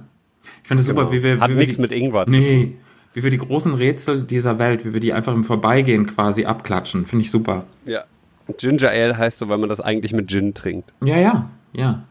[0.62, 1.02] Ich finde es Genau.
[1.02, 1.40] super, wie wir.
[1.40, 2.42] Hat wie wir nichts die, mit Ingwer zu tun.
[2.42, 2.76] Nee,
[3.14, 7.06] wie wir die großen Rätsel dieser Welt, wie wir die einfach im Vorbeigehen quasi abklatschen.
[7.06, 7.64] Finde ich super.
[7.86, 8.04] Ja.
[8.58, 10.94] Ginger Ale heißt so, weil man das eigentlich mit Gin trinkt.
[11.04, 12.04] Ja, ja, ja.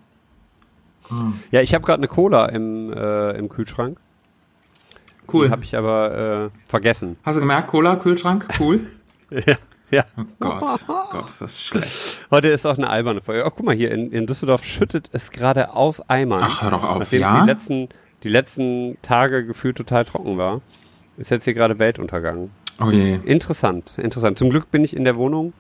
[1.51, 3.99] Ja, ich habe gerade eine Cola im, äh, im Kühlschrank.
[5.33, 5.51] Cool.
[5.51, 7.17] Habe ich aber äh, vergessen.
[7.25, 8.49] Hast du gemerkt, Cola, Kühlschrank?
[8.59, 8.81] Cool.
[9.31, 9.57] Ja.
[9.91, 10.05] ja.
[10.17, 12.25] Oh Gott, oh Gott, ist das schlecht.
[12.31, 13.45] Heute ist auch eine alberne Folge.
[13.45, 16.41] Oh, guck mal hier, in, in Düsseldorf schüttet es gerade aus Eimern.
[16.41, 17.41] Ach, hör doch auf, Nachdem es ja?
[17.41, 17.89] die letzten,
[18.23, 20.61] die letzten Tage gefühlt total trocken war,
[21.17, 22.51] ist jetzt hier gerade Weltuntergang.
[22.79, 23.19] Oh je.
[23.25, 24.39] Interessant, interessant.
[24.39, 25.53] Zum Glück bin ich in der Wohnung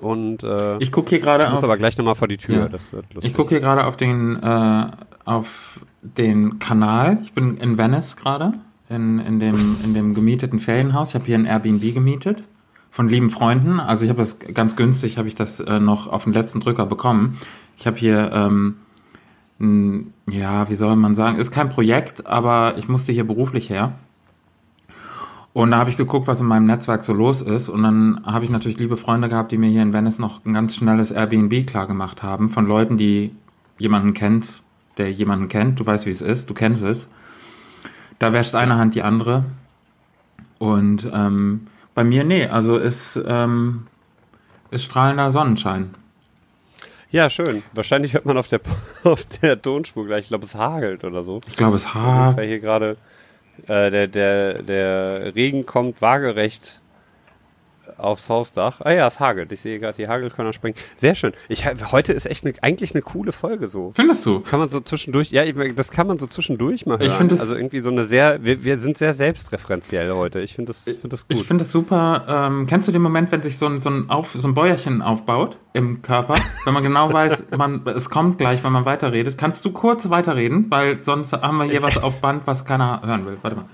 [0.00, 2.56] und äh, ich gucke hier gerade muss auf, aber gleich nochmal vor die Tür.
[2.56, 2.68] Ja.
[2.68, 3.30] Das wird lustig.
[3.30, 4.86] ich guck hier gerade auf den, äh,
[5.24, 7.18] auf den Kanal.
[7.22, 8.54] Ich bin in Venice gerade,
[8.88, 11.10] in, in, dem, in dem gemieteten Ferienhaus.
[11.10, 12.44] Ich habe hier ein Airbnb gemietet
[12.90, 13.78] von lieben Freunden.
[13.78, 16.86] Also ich habe das ganz günstig, habe ich das äh, noch auf den letzten Drücker
[16.86, 17.38] bekommen.
[17.76, 18.76] Ich habe hier, ähm,
[19.60, 23.92] ein, ja, wie soll man sagen, ist kein Projekt, aber ich musste hier beruflich her.
[25.52, 27.68] Und da habe ich geguckt, was in meinem Netzwerk so los ist.
[27.68, 30.54] Und dann habe ich natürlich liebe Freunde gehabt, die mir hier in Venice noch ein
[30.54, 32.50] ganz schnelles Airbnb klargemacht haben.
[32.50, 33.34] Von Leuten, die
[33.78, 34.46] jemanden kennt,
[34.96, 35.80] der jemanden kennt.
[35.80, 36.48] Du weißt, wie es ist.
[36.48, 37.08] Du kennst es.
[38.20, 39.44] Da wäscht eine Hand die andere.
[40.58, 42.46] Und ähm, bei mir, nee.
[42.46, 43.86] Also ist, ähm,
[44.70, 45.94] ist strahlender Sonnenschein.
[47.10, 47.64] Ja, schön.
[47.72, 48.60] Wahrscheinlich hört man auf der,
[49.02, 51.40] auf der Tonspur gleich, ich glaube, es hagelt oder so.
[51.48, 52.36] Ich glaube, es hat.
[52.36, 52.96] Fall hier gerade
[53.68, 56.79] äh, der, der, der Regen kommt waagerecht
[57.98, 58.80] aufs Hausdach.
[58.80, 59.52] Ah ja, es hagelt.
[59.52, 60.76] Ich sehe gerade die Hagelkörner springen.
[60.96, 61.32] Sehr schön.
[61.48, 63.92] Ich, heute ist echt ne, eigentlich eine coole Folge so.
[63.94, 64.40] Findest du?
[64.40, 67.06] Kann man so zwischendurch, ja, ich, das kann man so zwischendurch mal hören.
[67.06, 70.40] Ich find das- also irgendwie so eine sehr, wir, wir sind sehr selbstreferenziell heute.
[70.40, 71.46] Ich finde das, find das Ich gut.
[71.46, 72.24] finde es super.
[72.28, 75.02] Ähm, kennst du den Moment, wenn sich so ein, so, ein Auf, so ein Bäuerchen
[75.02, 76.34] aufbaut im Körper?
[76.64, 79.38] Wenn man genau weiß, man, es kommt gleich, wenn man weiterredet.
[79.38, 80.66] Kannst du kurz weiterreden?
[80.68, 83.36] Weil sonst haben wir hier was auf Band, was keiner hören will.
[83.42, 83.64] Warte mal.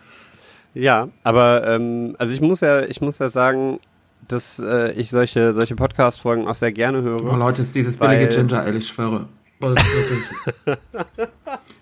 [0.75, 3.81] Ja, aber ähm, also ich muss ja, ich muss ja sagen,
[4.29, 7.23] dass äh, ich solche, solche Podcast-Folgen auch sehr gerne höre.
[7.33, 9.27] Oh Leute, ist dieses billige Weil- Ginger Ale, ich schwöre.
[9.61, 9.87] Wirklich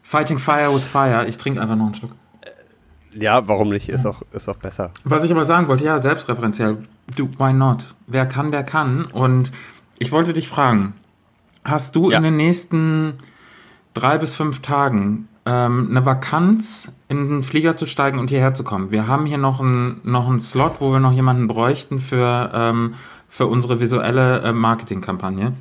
[0.03, 1.27] Fighting Fire with Fire.
[1.27, 2.13] Ich trinke einfach noch einen Schluck.
[3.15, 3.89] Ja, warum nicht?
[3.89, 4.91] Ist auch, ist auch besser.
[5.05, 6.79] Was ich aber sagen wollte, ja, selbstreferenziell.
[7.17, 7.95] Du, why not?
[8.07, 9.07] Wer kann, der kann.
[9.07, 9.53] Und
[9.99, 10.95] ich wollte dich fragen,
[11.65, 12.19] hast du Ja.
[12.19, 13.15] in den nächsten
[13.95, 18.65] drei bis fünf Tagen ähm, eine Vakanz, in den Flieger zu steigen und hierher zu
[18.65, 18.91] kommen?
[18.91, 22.95] Wir haben hier noch einen, noch einen Slot, wo wir noch jemanden bräuchten für, ähm,
[23.29, 25.53] für unsere visuelle äh, Marketingkampagne.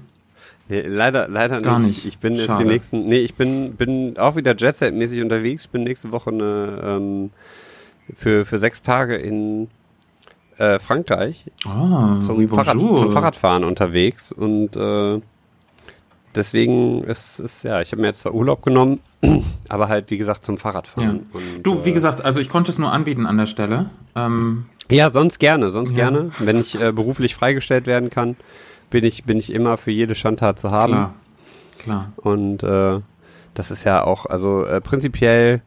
[0.70, 1.98] Nee, leider, leider Gar nicht.
[1.98, 2.06] nicht.
[2.06, 2.64] Ich bin jetzt Schade.
[2.64, 5.68] die nächsten, nee, ich bin, bin auch wieder Jet-Set-mäßig unterwegs.
[5.68, 7.30] Bin nächste Woche eine, ähm,
[8.16, 9.68] für, für sechs Tage in
[10.58, 15.22] äh, Frankreich Oh, zum, Fahrrad, zum Fahrradfahren unterwegs und äh,
[16.36, 19.00] deswegen ist es, ja, ich habe mir jetzt zwar Urlaub genommen,
[19.70, 20.62] aber halt, wie gesagt, zum Ja.
[20.62, 21.26] Fahrradfahren.
[21.34, 23.90] Und, Du, wie äh, gesagt, also ich konnte es nur anbieten an der Stelle.
[24.16, 26.10] Ähm, Ja, sonst gerne, sonst Ja.
[26.10, 26.32] gerne.
[26.40, 28.36] Wenn ich äh, beruflich freigestellt werden kann,
[28.90, 30.92] bin ich, bin ich immer für jede Schandtat zu haben.
[30.94, 31.14] klar,
[31.80, 32.12] klar.
[32.18, 33.00] Und äh,
[33.54, 35.62] das ist ja auch, also äh, prinzipiell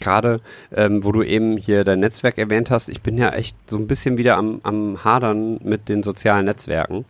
[0.00, 0.40] gerade,
[0.74, 3.86] ähm, wo du eben hier dein Netzwerk erwähnt hast, ich bin ja echt so ein
[3.86, 7.04] bisschen wieder am, am Hadern mit den sozialen Netzwerken.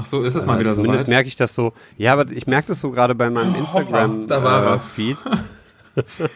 [0.00, 1.08] Ach so, ist es mal Äh, wieder so Zumindest weit?
[1.08, 1.72] merke ich das so.
[1.96, 4.74] Ja, aber ich merke das so gerade bei meinem Oh, Instagram da war er.
[4.76, 5.14] äh,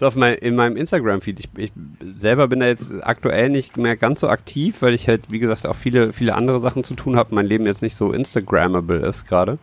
[0.00, 1.38] so auf mein, in meinem Instagram Feed.
[1.40, 1.72] Ich, ich
[2.16, 5.66] selber bin da jetzt aktuell nicht mehr ganz so aktiv, weil ich halt, wie gesagt,
[5.66, 7.34] auch viele, viele andere Sachen zu tun habe.
[7.34, 9.58] Mein Leben jetzt nicht so Instagrammable ist gerade.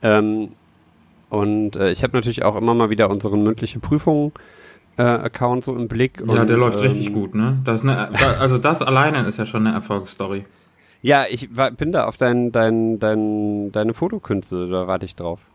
[0.00, 0.48] Ähm,
[1.28, 4.32] und äh, ich habe natürlich auch immer mal wieder unseren mündliche Prüfungen
[4.96, 6.22] äh, Account so im Blick.
[6.26, 7.58] Ja, und, der läuft ähm, richtig gut, ne?
[7.64, 8.08] Das eine,
[8.40, 10.46] also das alleine ist ja schon eine Erfolgsstory.
[11.00, 15.46] Ja, ich war, bin da auf dein, dein, dein, deine Fotokünste, da warte ich drauf.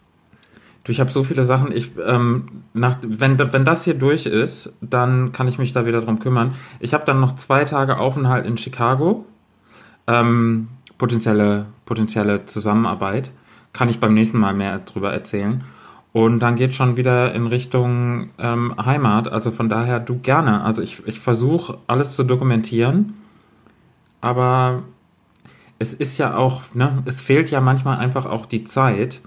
[0.83, 1.71] Du, ich habe so viele Sachen.
[1.71, 6.01] Ich, ähm, nach, wenn, wenn das hier durch ist, dann kann ich mich da wieder
[6.01, 6.55] drum kümmern.
[6.79, 9.25] Ich habe dann noch zwei Tage Aufenthalt in Chicago.
[10.07, 13.31] Ähm, potenzielle, potenzielle Zusammenarbeit.
[13.71, 15.63] Kann ich beim nächsten Mal mehr drüber erzählen.
[16.11, 19.29] Und dann geht schon wieder in Richtung ähm, Heimat.
[19.29, 20.63] Also von daher du gerne.
[20.63, 23.13] Also ich, ich versuche alles zu dokumentieren.
[24.19, 24.83] Aber
[25.79, 29.21] es ist ja auch, ne, es fehlt ja manchmal einfach auch die Zeit.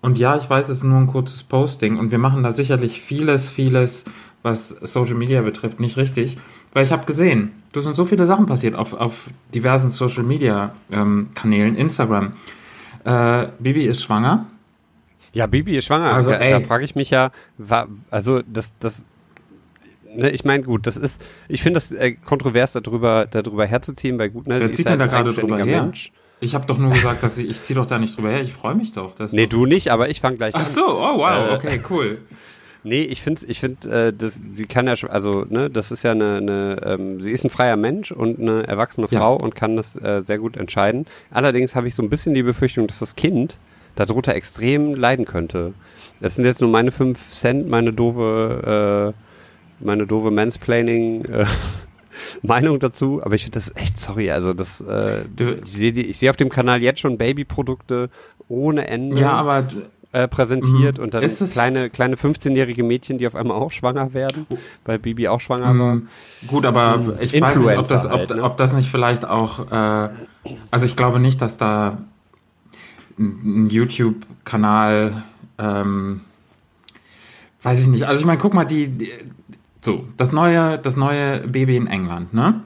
[0.00, 3.00] Und ja, ich weiß, es ist nur ein kurzes Posting und wir machen da sicherlich
[3.00, 4.04] vieles, vieles,
[4.42, 6.38] was Social Media betrifft, nicht richtig.
[6.72, 10.74] Weil ich habe gesehen, da sind so viele Sachen passiert auf, auf diversen Social Media
[10.90, 12.32] ähm, Kanälen, Instagram.
[13.04, 14.46] Äh, Bibi ist schwanger.
[15.32, 16.12] Ja, Bibi ist schwanger.
[16.12, 19.06] Also, da da frage ich mich ja, wa, also das, das,
[20.14, 24.30] ne, ich meine, gut, das ist, ich finde das äh, kontrovers darüber, darüber herzuziehen, weil
[24.30, 25.82] gut, ne, Wer zieht denn halt da gerade drüber her?
[25.82, 26.12] Mensch.
[26.40, 28.40] Ich habe doch nur gesagt, dass ich, ich ziehe doch da nicht drüber her.
[28.42, 29.12] Ich freue mich doch.
[29.30, 30.66] Nee, doch- du nicht, aber ich fange gleich Ach an.
[30.66, 32.18] so, oh wow, Äh, okay, cool.
[32.84, 36.10] Nee, ich finde, ich find, äh, das, sie kann ja also, ne, das ist ja
[36.10, 39.20] eine, eine ähm, sie ist ein freier Mensch und eine erwachsene Ja.
[39.20, 41.06] Frau und kann das äh, sehr gut entscheiden.
[41.30, 43.58] Allerdings habe ich so ein bisschen die Befürchtung, dass das Kind
[43.94, 45.74] darunter extrem leiden könnte.
[46.20, 49.31] Das sind jetzt nur meine fünf Cent, meine doofe, äh,
[49.84, 51.46] meine doofe Mansplaining, äh,
[52.42, 55.24] Meinung dazu, aber ich finde das echt, sorry, also das, äh,
[55.64, 58.10] ich sehe sehe auf dem Kanal jetzt schon Babyprodukte
[58.48, 59.66] ohne Ende Ja, aber
[60.12, 61.04] äh, präsentiert Mhm.
[61.04, 64.46] und dann kleine, kleine 15-jährige Mädchen, die auf einmal auch schwanger werden,
[64.84, 65.94] weil Bibi auch schwanger war.
[65.94, 66.08] Mm,
[66.46, 68.42] Gut, aber Mm, ich weiß nicht, ob das, Influencer ob, halt, ne?
[68.42, 70.10] ob das nicht vielleicht auch, äh,
[70.70, 71.96] also ich glaube nicht, dass da
[73.18, 75.22] ein ein YouTube-Kanal,
[75.58, 76.20] ähm,
[77.62, 78.04] weiß ich nicht.
[78.04, 79.12] Also ich meine, guck mal, die, die,
[79.84, 82.62] so, das neue, das neue Baby in England, ne?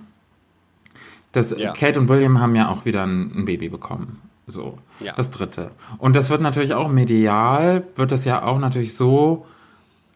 [1.33, 1.73] Das, Ja.
[1.73, 4.21] Kate und William haben ja auch wieder ein, ein Baby bekommen.
[4.47, 5.13] So, Ja.
[5.17, 5.71] das dritte.
[5.99, 9.45] Und das wird natürlich auch medial, wird das ja auch natürlich so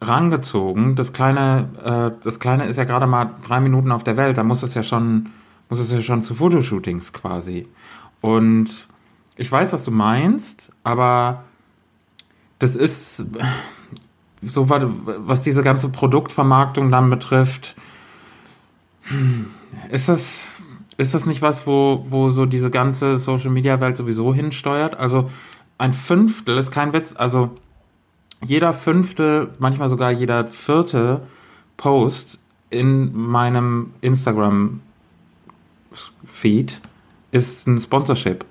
[0.01, 0.95] rangezogen.
[0.95, 4.37] Das kleine, äh, das kleine ist ja gerade mal drei Minuten auf der Welt.
[4.37, 5.29] Da muss es ja schon,
[5.69, 7.67] muss es ja schon zu Fotoshootings quasi.
[8.21, 8.87] Und
[9.35, 11.43] ich weiß, was du meinst, aber
[12.59, 13.25] das ist
[14.41, 14.83] so, was-
[15.17, 17.75] was diese ganze Produktvermarktung dann betrifft.
[19.03, 19.47] hm,
[19.89, 20.61] Ist das,
[20.97, 24.97] ist das nicht was, wo, wo so diese ganze Social Media Welt sowieso hinsteuert?
[24.97, 25.29] Also
[25.77, 27.13] ein Fünftel ist kein Witz.
[27.17, 27.51] Also
[28.43, 31.21] jeder fünfte, manchmal sogar jeder vierte
[31.77, 32.37] Post
[32.69, 34.81] in meinem Instagram
[36.25, 36.81] Feed
[37.31, 38.45] ist ein Sponsorship.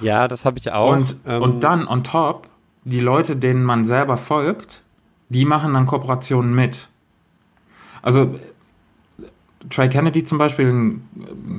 [0.00, 0.92] Ja, das habe ich auch.
[0.92, 2.48] Und, ähm, und dann on top,
[2.88, 4.82] die Leute, denen man selber folgt,
[5.28, 6.88] die machen dann Kooperationen mit.
[8.02, 8.38] Also
[9.70, 11.08] Trey Kennedy zum Beispiel, ein,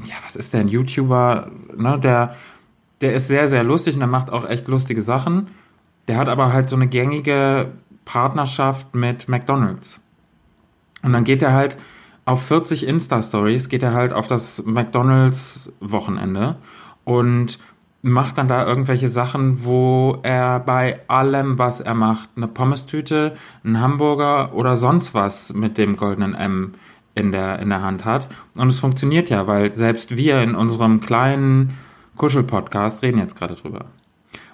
[0.05, 2.35] ja, was ist der, ein YouTuber, ne, der,
[3.01, 5.49] der ist sehr, sehr lustig und der macht auch echt lustige Sachen.
[6.07, 7.71] Der hat aber halt so eine gängige
[8.05, 9.99] Partnerschaft mit McDonalds.
[11.03, 11.77] Und dann geht er halt
[12.25, 16.57] auf 40 Insta-Stories, geht er halt auf das McDonalds-Wochenende
[17.03, 17.59] und
[18.01, 23.81] macht dann da irgendwelche Sachen, wo er bei allem, was er macht, eine Pommes-Tüte, einen
[23.81, 26.75] Hamburger oder sonst was mit dem goldenen M
[27.15, 28.27] in der, in der Hand hat.
[28.55, 31.77] Und es funktioniert ja, weil selbst wir in unserem kleinen
[32.15, 33.85] Kuschel-Podcast reden jetzt gerade drüber.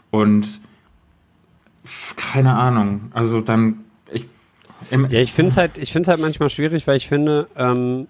[0.09, 0.61] Und
[2.15, 4.27] keine Ahnung, also dann, ich.
[4.89, 8.07] ja, ich finde es halt, halt manchmal schwierig, weil ich finde, ähm,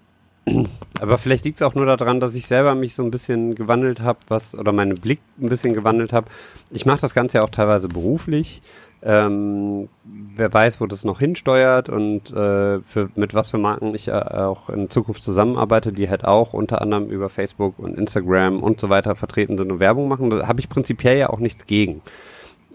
[1.00, 4.00] aber vielleicht liegt es auch nur daran, dass ich selber mich so ein bisschen gewandelt
[4.00, 6.28] habe, was oder meinen Blick ein bisschen gewandelt habe.
[6.70, 8.62] Ich mache das Ganze ja auch teilweise beruflich.
[9.02, 14.08] Ähm, wer weiß, wo das noch hinsteuert und äh, für, mit was für Marken ich
[14.08, 18.80] äh, auch in Zukunft zusammenarbeite, die halt auch unter anderem über Facebook und Instagram und
[18.80, 20.30] so weiter vertreten sind und Werbung machen.
[20.30, 22.00] Da habe ich prinzipiell ja auch nichts gegen.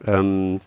[0.05, 0.61] Ähm,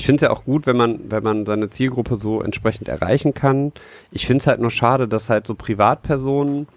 [0.00, 3.34] ich finde es ja auch gut, wenn man, wenn man seine Zielgruppe so entsprechend erreichen
[3.34, 3.70] kann.
[4.10, 6.68] Ich finde es halt nur schade, dass halt so Privatpersonen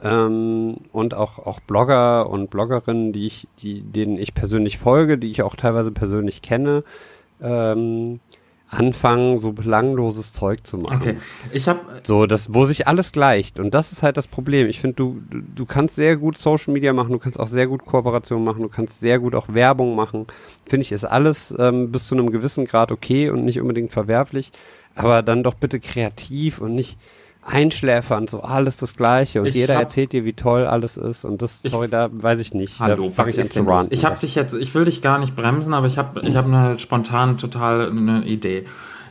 [0.00, 5.28] ähm, und auch, auch Blogger und Bloggerinnen, die ich, die, denen ich persönlich folge, die
[5.28, 6.84] ich auch teilweise persönlich kenne,
[7.42, 8.20] ähm,
[8.74, 10.96] anfangen, so belangloses Zeug zu machen.
[10.96, 11.16] Okay,
[11.52, 14.68] ich habe so das, wo sich alles gleicht und das ist halt das Problem.
[14.68, 17.66] Ich finde, du, du du kannst sehr gut Social Media machen, du kannst auch sehr
[17.66, 20.26] gut Kooperation machen, du kannst sehr gut auch Werbung machen.
[20.66, 24.52] Finde ich, ist alles ähm, bis zu einem gewissen Grad okay und nicht unbedingt verwerflich,
[24.94, 26.98] aber dann doch bitte kreativ und nicht
[27.46, 31.42] einschläfern, so alles das Gleiche und ich jeder erzählt dir, wie toll alles ist und
[31.42, 32.80] das, sorry, da weiß ich nicht.
[32.80, 33.94] Hallo, da ich an zu ranten.
[33.94, 36.46] Ich habe dich jetzt, ich will dich gar nicht bremsen, aber ich habe ich hab
[36.46, 38.64] eine spontan total eine Idee.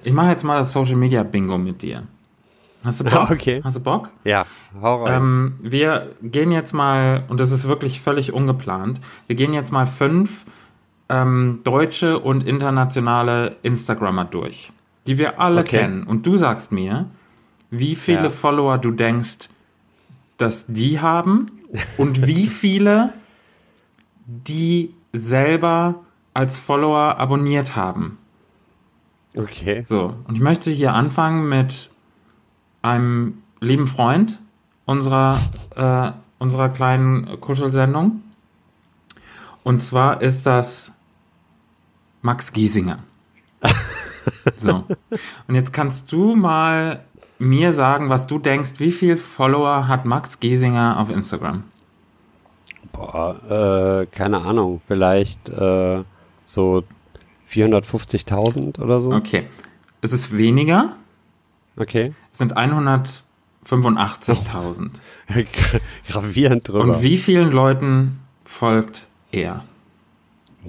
[0.04, 2.04] Ich mache jetzt mal das Social Media Bingo mit dir.
[2.84, 3.32] Hast du Bock?
[3.32, 3.62] Okay.
[3.63, 4.10] Hast du Bock?
[4.24, 4.46] Ja,
[4.82, 5.13] hau rein.
[5.13, 9.88] Ähm, wir gehen jetzt mal, und das ist wirklich völlig ungeplant, wir gehen jetzt mal
[9.88, 10.46] fünf
[11.10, 14.72] ähm, deutsche und internationale Instagrammer durch,
[15.08, 15.80] die wir alle okay.
[15.80, 16.04] kennen.
[16.04, 17.08] Und du sagst mir,
[17.73, 18.29] wie viele ja.
[18.29, 19.49] Follower du denkst,
[20.38, 21.47] dass die haben
[21.97, 23.13] und wie viele
[24.25, 28.19] die selber als Follower abonniert haben.
[29.36, 29.83] Okay.
[29.83, 31.89] So, und ich möchte hier anfangen mit
[32.83, 34.39] einem lieben Freund
[34.86, 35.39] unserer,
[35.75, 38.21] äh, unserer kleinen Kuschelsendung.
[39.63, 40.91] Und zwar ist das
[42.21, 42.99] Max Giesinger.
[44.57, 44.86] so.
[45.47, 47.03] Und jetzt kannst du mal
[47.43, 51.63] mir sagen, was du denkst, wie viel Follower hat Max Giesinger auf Instagram?
[52.91, 56.03] Boah, äh, keine Ahnung, vielleicht äh,
[56.45, 56.84] so
[57.49, 59.12] 450.000 oder so.
[59.12, 59.47] Okay.
[60.01, 60.95] Es ist weniger.
[61.75, 62.13] Okay.
[62.32, 64.89] Es sind 185.000.
[66.08, 66.82] Gravierend drüber.
[66.82, 69.63] Und wie vielen Leuten folgt er?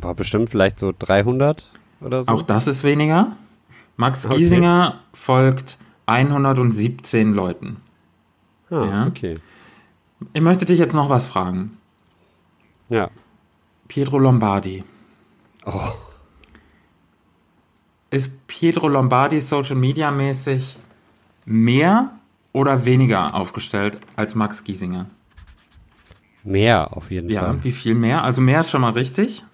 [0.01, 2.33] War bestimmt vielleicht so 300 oder so.
[2.33, 3.37] Auch das ist weniger.
[3.97, 4.39] Max okay.
[4.39, 7.77] Giesinger folgt 117 Leuten.
[8.71, 9.07] Ah, ja?
[9.07, 9.37] okay.
[10.33, 11.77] Ich möchte dich jetzt noch was fragen.
[12.89, 13.11] Ja.
[13.89, 14.85] Pietro Lombardi.
[15.67, 15.93] Oh.
[18.11, 20.79] Ist Pietro Lombardi Social Media mäßig
[21.47, 22.11] mehr
[22.53, 25.07] oder weniger aufgestellt als Max Giesinger?
[26.45, 27.57] Mehr auf jeden ja, Fall.
[27.57, 28.23] Ja, wie viel mehr?
[28.23, 29.45] Also mehr ist schon mal richtig.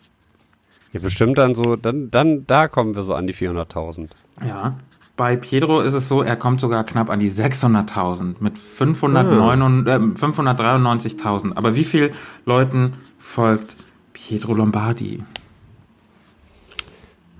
[0.92, 4.08] Ja, bestimmt dann so, dann, dann, da kommen wir so an die 400.000.
[4.44, 4.76] Ja,
[5.20, 11.50] bei Pedro ist es so, er kommt sogar knapp an die 600.000 mit 593.000.
[11.50, 11.56] Ah.
[11.56, 12.14] Aber wie viel
[12.46, 13.76] Leuten folgt
[14.14, 15.22] Pietro Lombardi?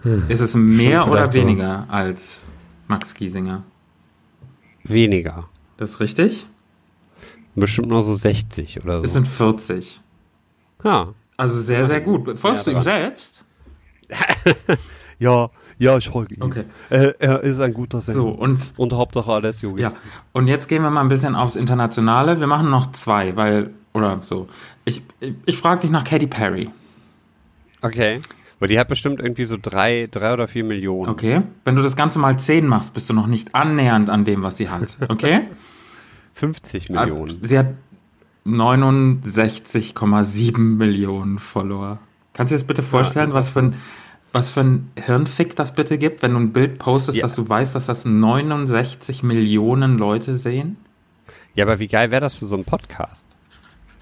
[0.03, 0.25] Hm.
[0.29, 1.95] Ist es mehr oder weniger so.
[1.95, 2.45] als
[2.87, 3.63] Max Giesinger?
[4.85, 5.49] Weniger.
[5.79, 6.45] Das ist richtig?
[7.55, 9.05] Bestimmt nur so 60 oder so.
[9.05, 10.03] Es sind 40.
[10.85, 11.15] Ja.
[11.39, 12.39] Also sehr, sehr gut.
[12.39, 13.43] Folgst ja, du ihm selbst?
[15.19, 15.49] ja,
[15.81, 16.43] ja, ich folge ihm.
[16.43, 16.65] Okay.
[16.91, 18.17] Er, er, ist ein guter Sänger.
[18.17, 19.83] So, und, und Hauptsache alles Yogi.
[19.83, 19.93] Ja,
[20.33, 22.39] und jetzt gehen wir mal ein bisschen aufs Internationale.
[22.39, 24.49] Wir machen noch zwei, weil, oder so.
[24.85, 26.69] Ich, ich, ich frage dich nach Katy Perry.
[27.81, 28.21] Okay.
[28.59, 31.11] Weil die hat bestimmt irgendwie so drei, drei oder vier Millionen.
[31.11, 31.41] Okay.
[31.65, 34.59] Wenn du das Ganze mal zehn machst, bist du noch nicht annähernd an dem, was
[34.59, 34.99] sie hat.
[35.09, 35.45] Okay?
[36.35, 37.39] 50 Millionen.
[37.43, 37.69] Sie hat
[38.47, 42.01] 69,7 Millionen Follower.
[42.35, 43.77] Kannst du dir das bitte vorstellen, ja, was für ein
[44.33, 47.23] was für ein Hirnfick das bitte gibt, wenn du ein Bild postest, ja.
[47.23, 50.77] dass du weißt, dass das 69 Millionen Leute sehen?
[51.55, 53.27] Ja, aber wie geil wäre das für so einen Podcast?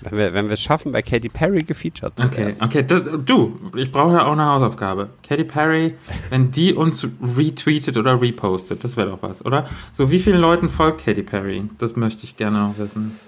[0.00, 2.56] Wenn wir, wenn wir es schaffen, bei Katy Perry gefeatured zu okay, werden.
[2.60, 5.08] Okay, das, du, ich brauche ja auch eine Hausaufgabe.
[5.26, 5.96] Katy Perry,
[6.30, 7.04] wenn die uns
[7.36, 9.66] retweetet oder repostet, das wäre doch was, oder?
[9.94, 11.64] So, wie vielen Leuten folgt Katy Perry?
[11.78, 13.18] Das möchte ich gerne noch wissen.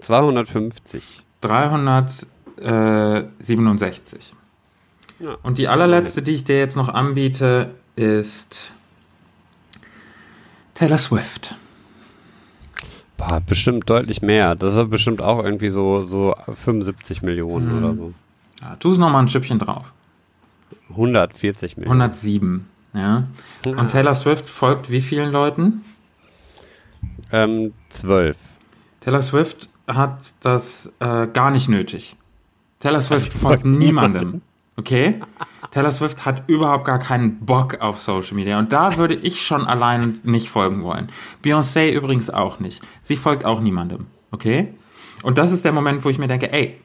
[0.00, 1.22] 250.
[1.42, 4.34] 367.
[5.18, 5.36] Ja.
[5.42, 8.74] Und die allerletzte, die ich dir jetzt noch anbiete, ist
[10.74, 11.56] Taylor Swift.
[13.16, 14.54] Boah, bestimmt deutlich mehr.
[14.54, 17.78] Das ist bestimmt auch irgendwie so, so 75 Millionen Mhm.
[17.78, 18.12] oder so.
[18.60, 19.92] Ja, tu es nochmal ein Stückchen drauf.
[20.90, 22.00] 140 Millionen.
[22.02, 22.66] 107.
[22.92, 23.24] Ja.
[23.64, 23.68] Ah.
[23.70, 25.82] Und Taylor Swift folgt wie vielen Leuten?
[27.32, 28.36] Ähm, 12.
[29.00, 32.16] Taylor Swift hat das äh, gar nicht nötig.
[32.80, 34.42] Taylor Swift folgt niemandem.
[34.76, 35.20] Okay?
[35.70, 38.58] Taylor Swift hat überhaupt gar keinen Bock auf Social Media.
[38.58, 41.08] Und da würde ich schon allein nicht folgen wollen.
[41.42, 42.82] Beyoncé übrigens auch nicht.
[43.02, 44.06] Sie folgt auch niemandem.
[44.30, 44.74] Okay?
[45.22, 46.78] Und das ist der Moment, wo ich mir denke, ey,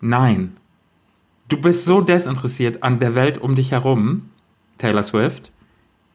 [0.00, 0.56] nein.
[1.48, 4.30] Du bist so desinteressiert an der Welt um dich herum,
[4.78, 5.52] Taylor Swift.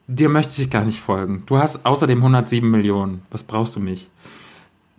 [0.07, 1.43] Dir möchte ich gar nicht folgen.
[1.45, 3.21] Du hast außerdem 107 Millionen.
[3.31, 4.09] Was brauchst du mich?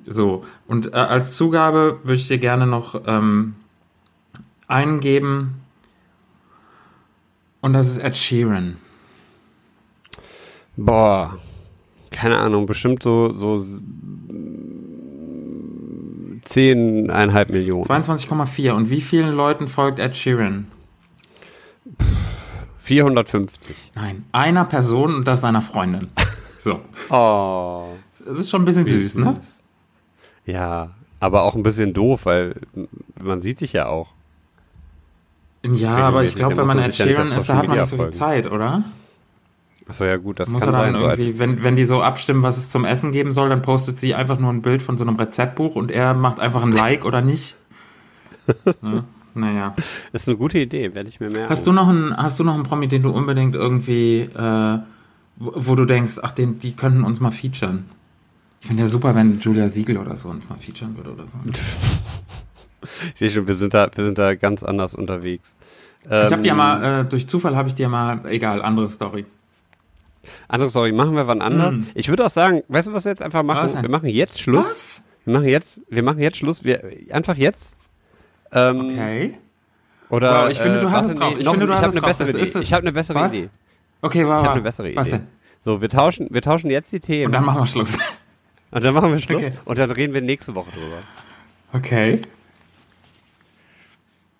[0.06, 3.54] So, und äh, als Zugabe würde ich dir gerne noch ähm,
[4.66, 5.61] eingeben.
[7.62, 8.76] Und das ist Ed Sheeran.
[10.76, 11.38] Boah.
[12.10, 13.80] Keine Ahnung, bestimmt so, so s-
[16.44, 17.84] 10,5 Millionen.
[17.84, 18.72] 22,4.
[18.72, 20.66] Und wie vielen Leuten folgt Ed Sheeran?
[22.78, 23.76] 450.
[23.94, 26.08] Nein, einer Person und das seiner Freundin.
[26.64, 26.78] So.
[27.10, 27.86] Oh.
[28.24, 29.34] Das ist schon ein bisschen süß, ne?
[30.46, 32.54] Ja, aber auch ein bisschen doof, weil
[33.20, 34.10] man sieht sich ja auch.
[35.64, 38.10] Ja, aber ich glaube, wenn man Ed Sheeran ist, da hat man nicht so viel.
[38.10, 38.84] Zeit, oder?
[39.88, 41.00] Achso, ja gut, das Muss kann dann sein.
[41.00, 44.14] Irgendwie, wenn, wenn die so abstimmen, was es zum Essen geben soll, dann postet sie
[44.14, 47.20] einfach nur ein Bild von so einem Rezeptbuch und er macht einfach ein Like oder
[47.20, 47.56] nicht.
[48.82, 49.04] ne?
[49.34, 49.74] Naja.
[50.12, 51.48] Das ist eine gute Idee, werde ich mir mehr.
[51.48, 54.78] Hast du noch einen, hast du noch einen Promi, den du unbedingt irgendwie, äh,
[55.36, 57.86] wo, wo du denkst, ach, den, die könnten uns mal featuren?
[58.60, 61.32] Ich finde ja super, wenn Julia Siegel oder so uns mal featuren würde oder so.
[63.14, 65.54] Ich sehe schon, wir sind da, wir sind da ganz anders unterwegs.
[66.04, 69.24] Ich habe Ähm, dir mal, äh, durch Zufall habe ich dir mal, egal, andere Story.
[70.48, 71.74] Andere Story, machen wir wann anders.
[71.76, 71.84] Mm.
[71.94, 73.82] Ich würde auch sagen, weißt du, was wir jetzt einfach machen?
[73.82, 74.66] Wir machen jetzt Schluss.
[74.66, 75.02] Was?
[75.24, 76.64] Wir machen jetzt, wir machen jetzt Schluss.
[76.64, 77.76] Wir, einfach jetzt.
[78.52, 79.38] Ähm, Okay.
[80.10, 81.32] Oder, Wow, ich finde, du hast es drauf.
[81.34, 82.20] nee, Ich noch- finde, du ich hast es eine drauf.
[82.28, 82.40] Idee.
[82.42, 82.56] ist.
[82.56, 83.32] Ich habe eine bessere Was?
[83.32, 83.48] Idee.
[84.02, 84.96] Okay, wow, Ich habe eine bessere Idee.
[84.96, 85.26] Was denn?
[85.60, 87.26] So, wir tauschen, wir tauschen jetzt die Themen.
[87.26, 87.92] Und dann machen wir Schluss.
[88.72, 89.38] Und dann machen wir Schluss.
[89.42, 89.52] Okay.
[89.64, 90.98] Und dann reden wir nächste Woche drüber.
[91.72, 92.20] Okay.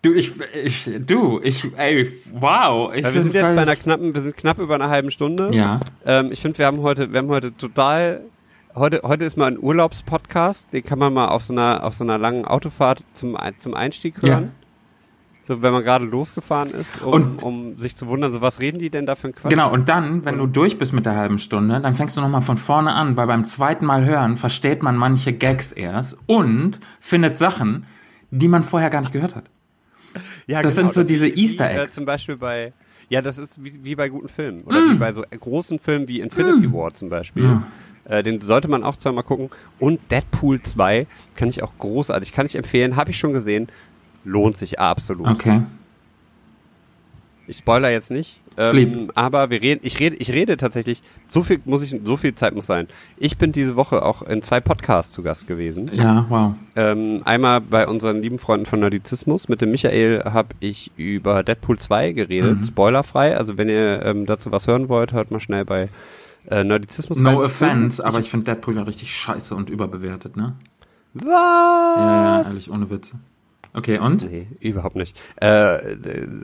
[0.03, 0.33] Du, ich,
[0.65, 2.93] ich, du, ich, ey, wow.
[2.93, 5.49] Ich wir sind jetzt bei einer knappen, wir sind knapp über einer halben Stunde.
[5.53, 5.79] Ja.
[6.05, 8.19] Ähm, ich finde, wir haben heute, wir haben heute total,
[8.75, 12.03] heute, heute ist mal ein Urlaubspodcast, den kann man mal auf so einer, auf so
[12.03, 14.29] einer langen Autofahrt zum, zum Einstieg Ja.
[14.33, 14.51] hören.
[15.45, 18.79] So, wenn man gerade losgefahren ist, um, Und- um sich zu wundern, so was reden
[18.79, 19.51] die denn da für ein Quatsch?
[19.51, 22.41] Genau, und dann, wenn du durch bist mit der halben Stunde, dann fängst du nochmal
[22.41, 27.37] von vorne an, weil beim zweiten Mal hören versteht man manche Gags erst und findet
[27.37, 27.85] Sachen,
[28.31, 29.45] die man vorher gar nicht gehört hat.
[30.47, 31.93] Ja, Das sind so ist diese wie, Easter Äh, Eggs.
[31.93, 32.73] zum Beispiel bei,
[33.09, 34.63] ja, das ist wie, wie bei guten Filmen.
[34.63, 34.91] Oder Mm.
[34.91, 37.43] wie bei so großen Filmen wie Infinity War zum Beispiel.
[37.43, 37.67] Ja.
[38.05, 39.49] Äh, den sollte man auch zweimal gucken.
[39.79, 43.67] Und Deadpool 2 kann ich auch großartig, kann ich empfehlen, habe ich schon gesehen.
[44.25, 45.27] Lohnt sich absolut.
[45.27, 45.61] Okay.
[47.47, 48.39] Ich spoiler jetzt nicht.
[48.57, 52.35] Ähm, aber wir reden, ich rede, ich rede tatsächlich, so viel muss ich, so viel
[52.35, 52.87] Zeit muss sein.
[53.17, 55.89] Ich bin diese Woche auch in zwei Podcasts zu Gast gewesen.
[55.93, 56.53] Ja, wow.
[56.75, 59.49] Ähm, einmal bei unseren lieben Freunden von Nerdizismus.
[59.49, 62.63] Mit dem Michael habe ich über Deadpool 2 geredet, Mhm.
[62.63, 63.35] spoilerfrei.
[63.37, 65.89] Also wenn ihr ähm, dazu was hören wollt, hört mal schnell bei
[66.49, 67.37] äh, Nerdizismus No rein.
[67.45, 70.51] offense, aber ich finde Deadpool ja richtig scheiße und überbewertet, ne?
[71.13, 71.25] Was?
[71.25, 73.13] Ja, ja, ehrlich, ohne Witze.
[73.73, 74.29] Okay, und?
[74.29, 75.19] Nee, überhaupt nicht.
[75.37, 75.79] Äh,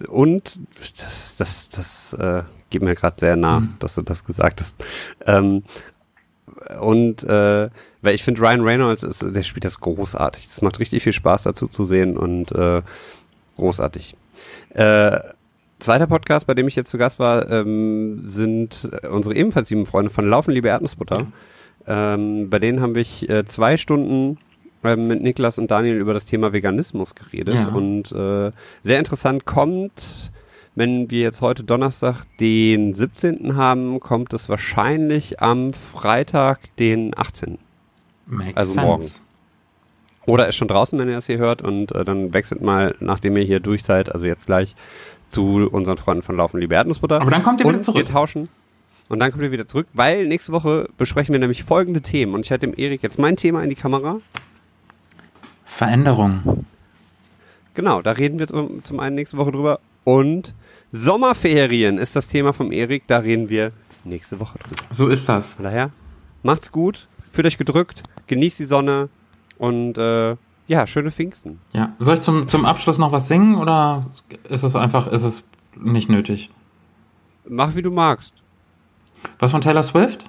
[0.08, 0.60] und
[0.98, 3.76] das, das, das äh, geht mir gerade sehr nah, Mhm.
[3.80, 4.84] dass du das gesagt hast.
[5.26, 5.64] Ähm,
[6.82, 7.70] und äh,
[8.02, 10.48] weil ich finde, Ryan Reynolds ist, der spielt das großartig.
[10.48, 12.82] Das macht richtig viel Spaß dazu zu sehen und äh,
[13.58, 14.16] großartig.
[14.72, 15.20] Äh,
[15.80, 20.10] zweiter Podcast, bei dem ich jetzt zu Gast war, ähm, sind unsere ebenfalls lieben Freunde
[20.10, 21.28] von Laufen, liebe Erdnussbutter.
[21.88, 24.38] Ähm, bei denen haben wir äh, zwei Stunden
[24.84, 27.68] mit Niklas und Daniel über das Thema Veganismus geredet Ja.
[27.70, 30.32] und äh, sehr interessant kommt,
[30.76, 33.56] wenn wir jetzt heute Donnerstag den 17.
[33.58, 37.58] haben, kommt es wahrscheinlich am Freitag den 18.
[38.28, 38.86] Makes Also sense.
[38.88, 39.06] morgen.
[40.26, 43.36] Oder ist schon draußen, wenn ihr das hier hört und äh, dann wechselt mal, nachdem
[43.38, 44.76] ihr hier durch seid, also jetzt gleich
[45.30, 47.20] zu unseren Freunden von Laufen Liebe Erdnussbutter.
[47.22, 47.98] Aber dann kommt ihr wieder zurück.
[48.08, 48.48] Wir tauschen.
[49.10, 52.36] Und dann kommt ihr wieder zurück, weil nächste Woche besprechen wir nämlich folgende Themen.
[52.36, 54.22] Und ich hatte dem Erik jetzt mein Thema in die Kamera.
[55.80, 56.66] Veränderung.
[57.74, 59.80] Genau, da reden wir zum, zum einen nächste Woche drüber.
[60.04, 60.54] Und
[60.92, 63.72] Sommerferien ist das Thema vom Erik, da reden wir
[64.04, 64.84] nächste Woche drüber.
[64.92, 65.54] So ist das.
[65.54, 65.92] Von daher,
[66.44, 69.08] macht's gut, fühlt euch gedrückt, genießt die Sonne
[69.58, 70.36] und äh,
[70.68, 71.62] ja, schöne Pfingsten.
[71.72, 71.94] Ja.
[72.00, 74.06] Soll ich zum, zum Abschluss noch was singen oder
[74.50, 75.46] ist es einfach, ist es
[75.80, 76.50] nicht nötig?
[77.48, 78.34] Mach wie du magst.
[79.40, 80.26] Was von Taylor Swift?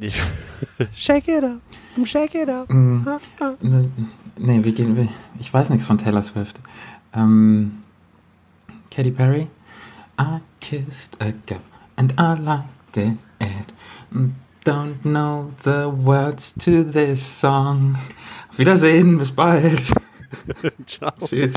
[0.94, 1.60] Shake it up.
[2.06, 2.70] Shake it up.
[2.70, 3.04] Mm,
[3.60, 3.90] ne-
[4.40, 5.08] nee, wie gehen wir?
[5.38, 6.60] Ich weiß nichts von Taylor Swift.
[7.14, 7.82] Ähm,
[8.90, 9.48] Katy Perry.
[10.18, 11.60] I kissed a girl
[11.96, 13.18] and I liked it.
[14.12, 14.30] Mm,
[14.64, 17.96] Don't know the words to this song.
[18.50, 19.80] Auf Wiedersehen, bis bald.
[20.86, 21.12] Ciao.
[21.24, 21.54] Tschüss.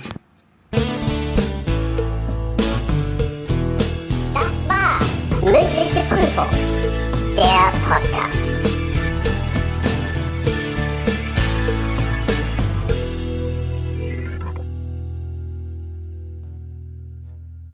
[4.34, 4.98] Das war
[5.44, 6.48] mündliche Prüfung,
[7.36, 8.53] der Podcast.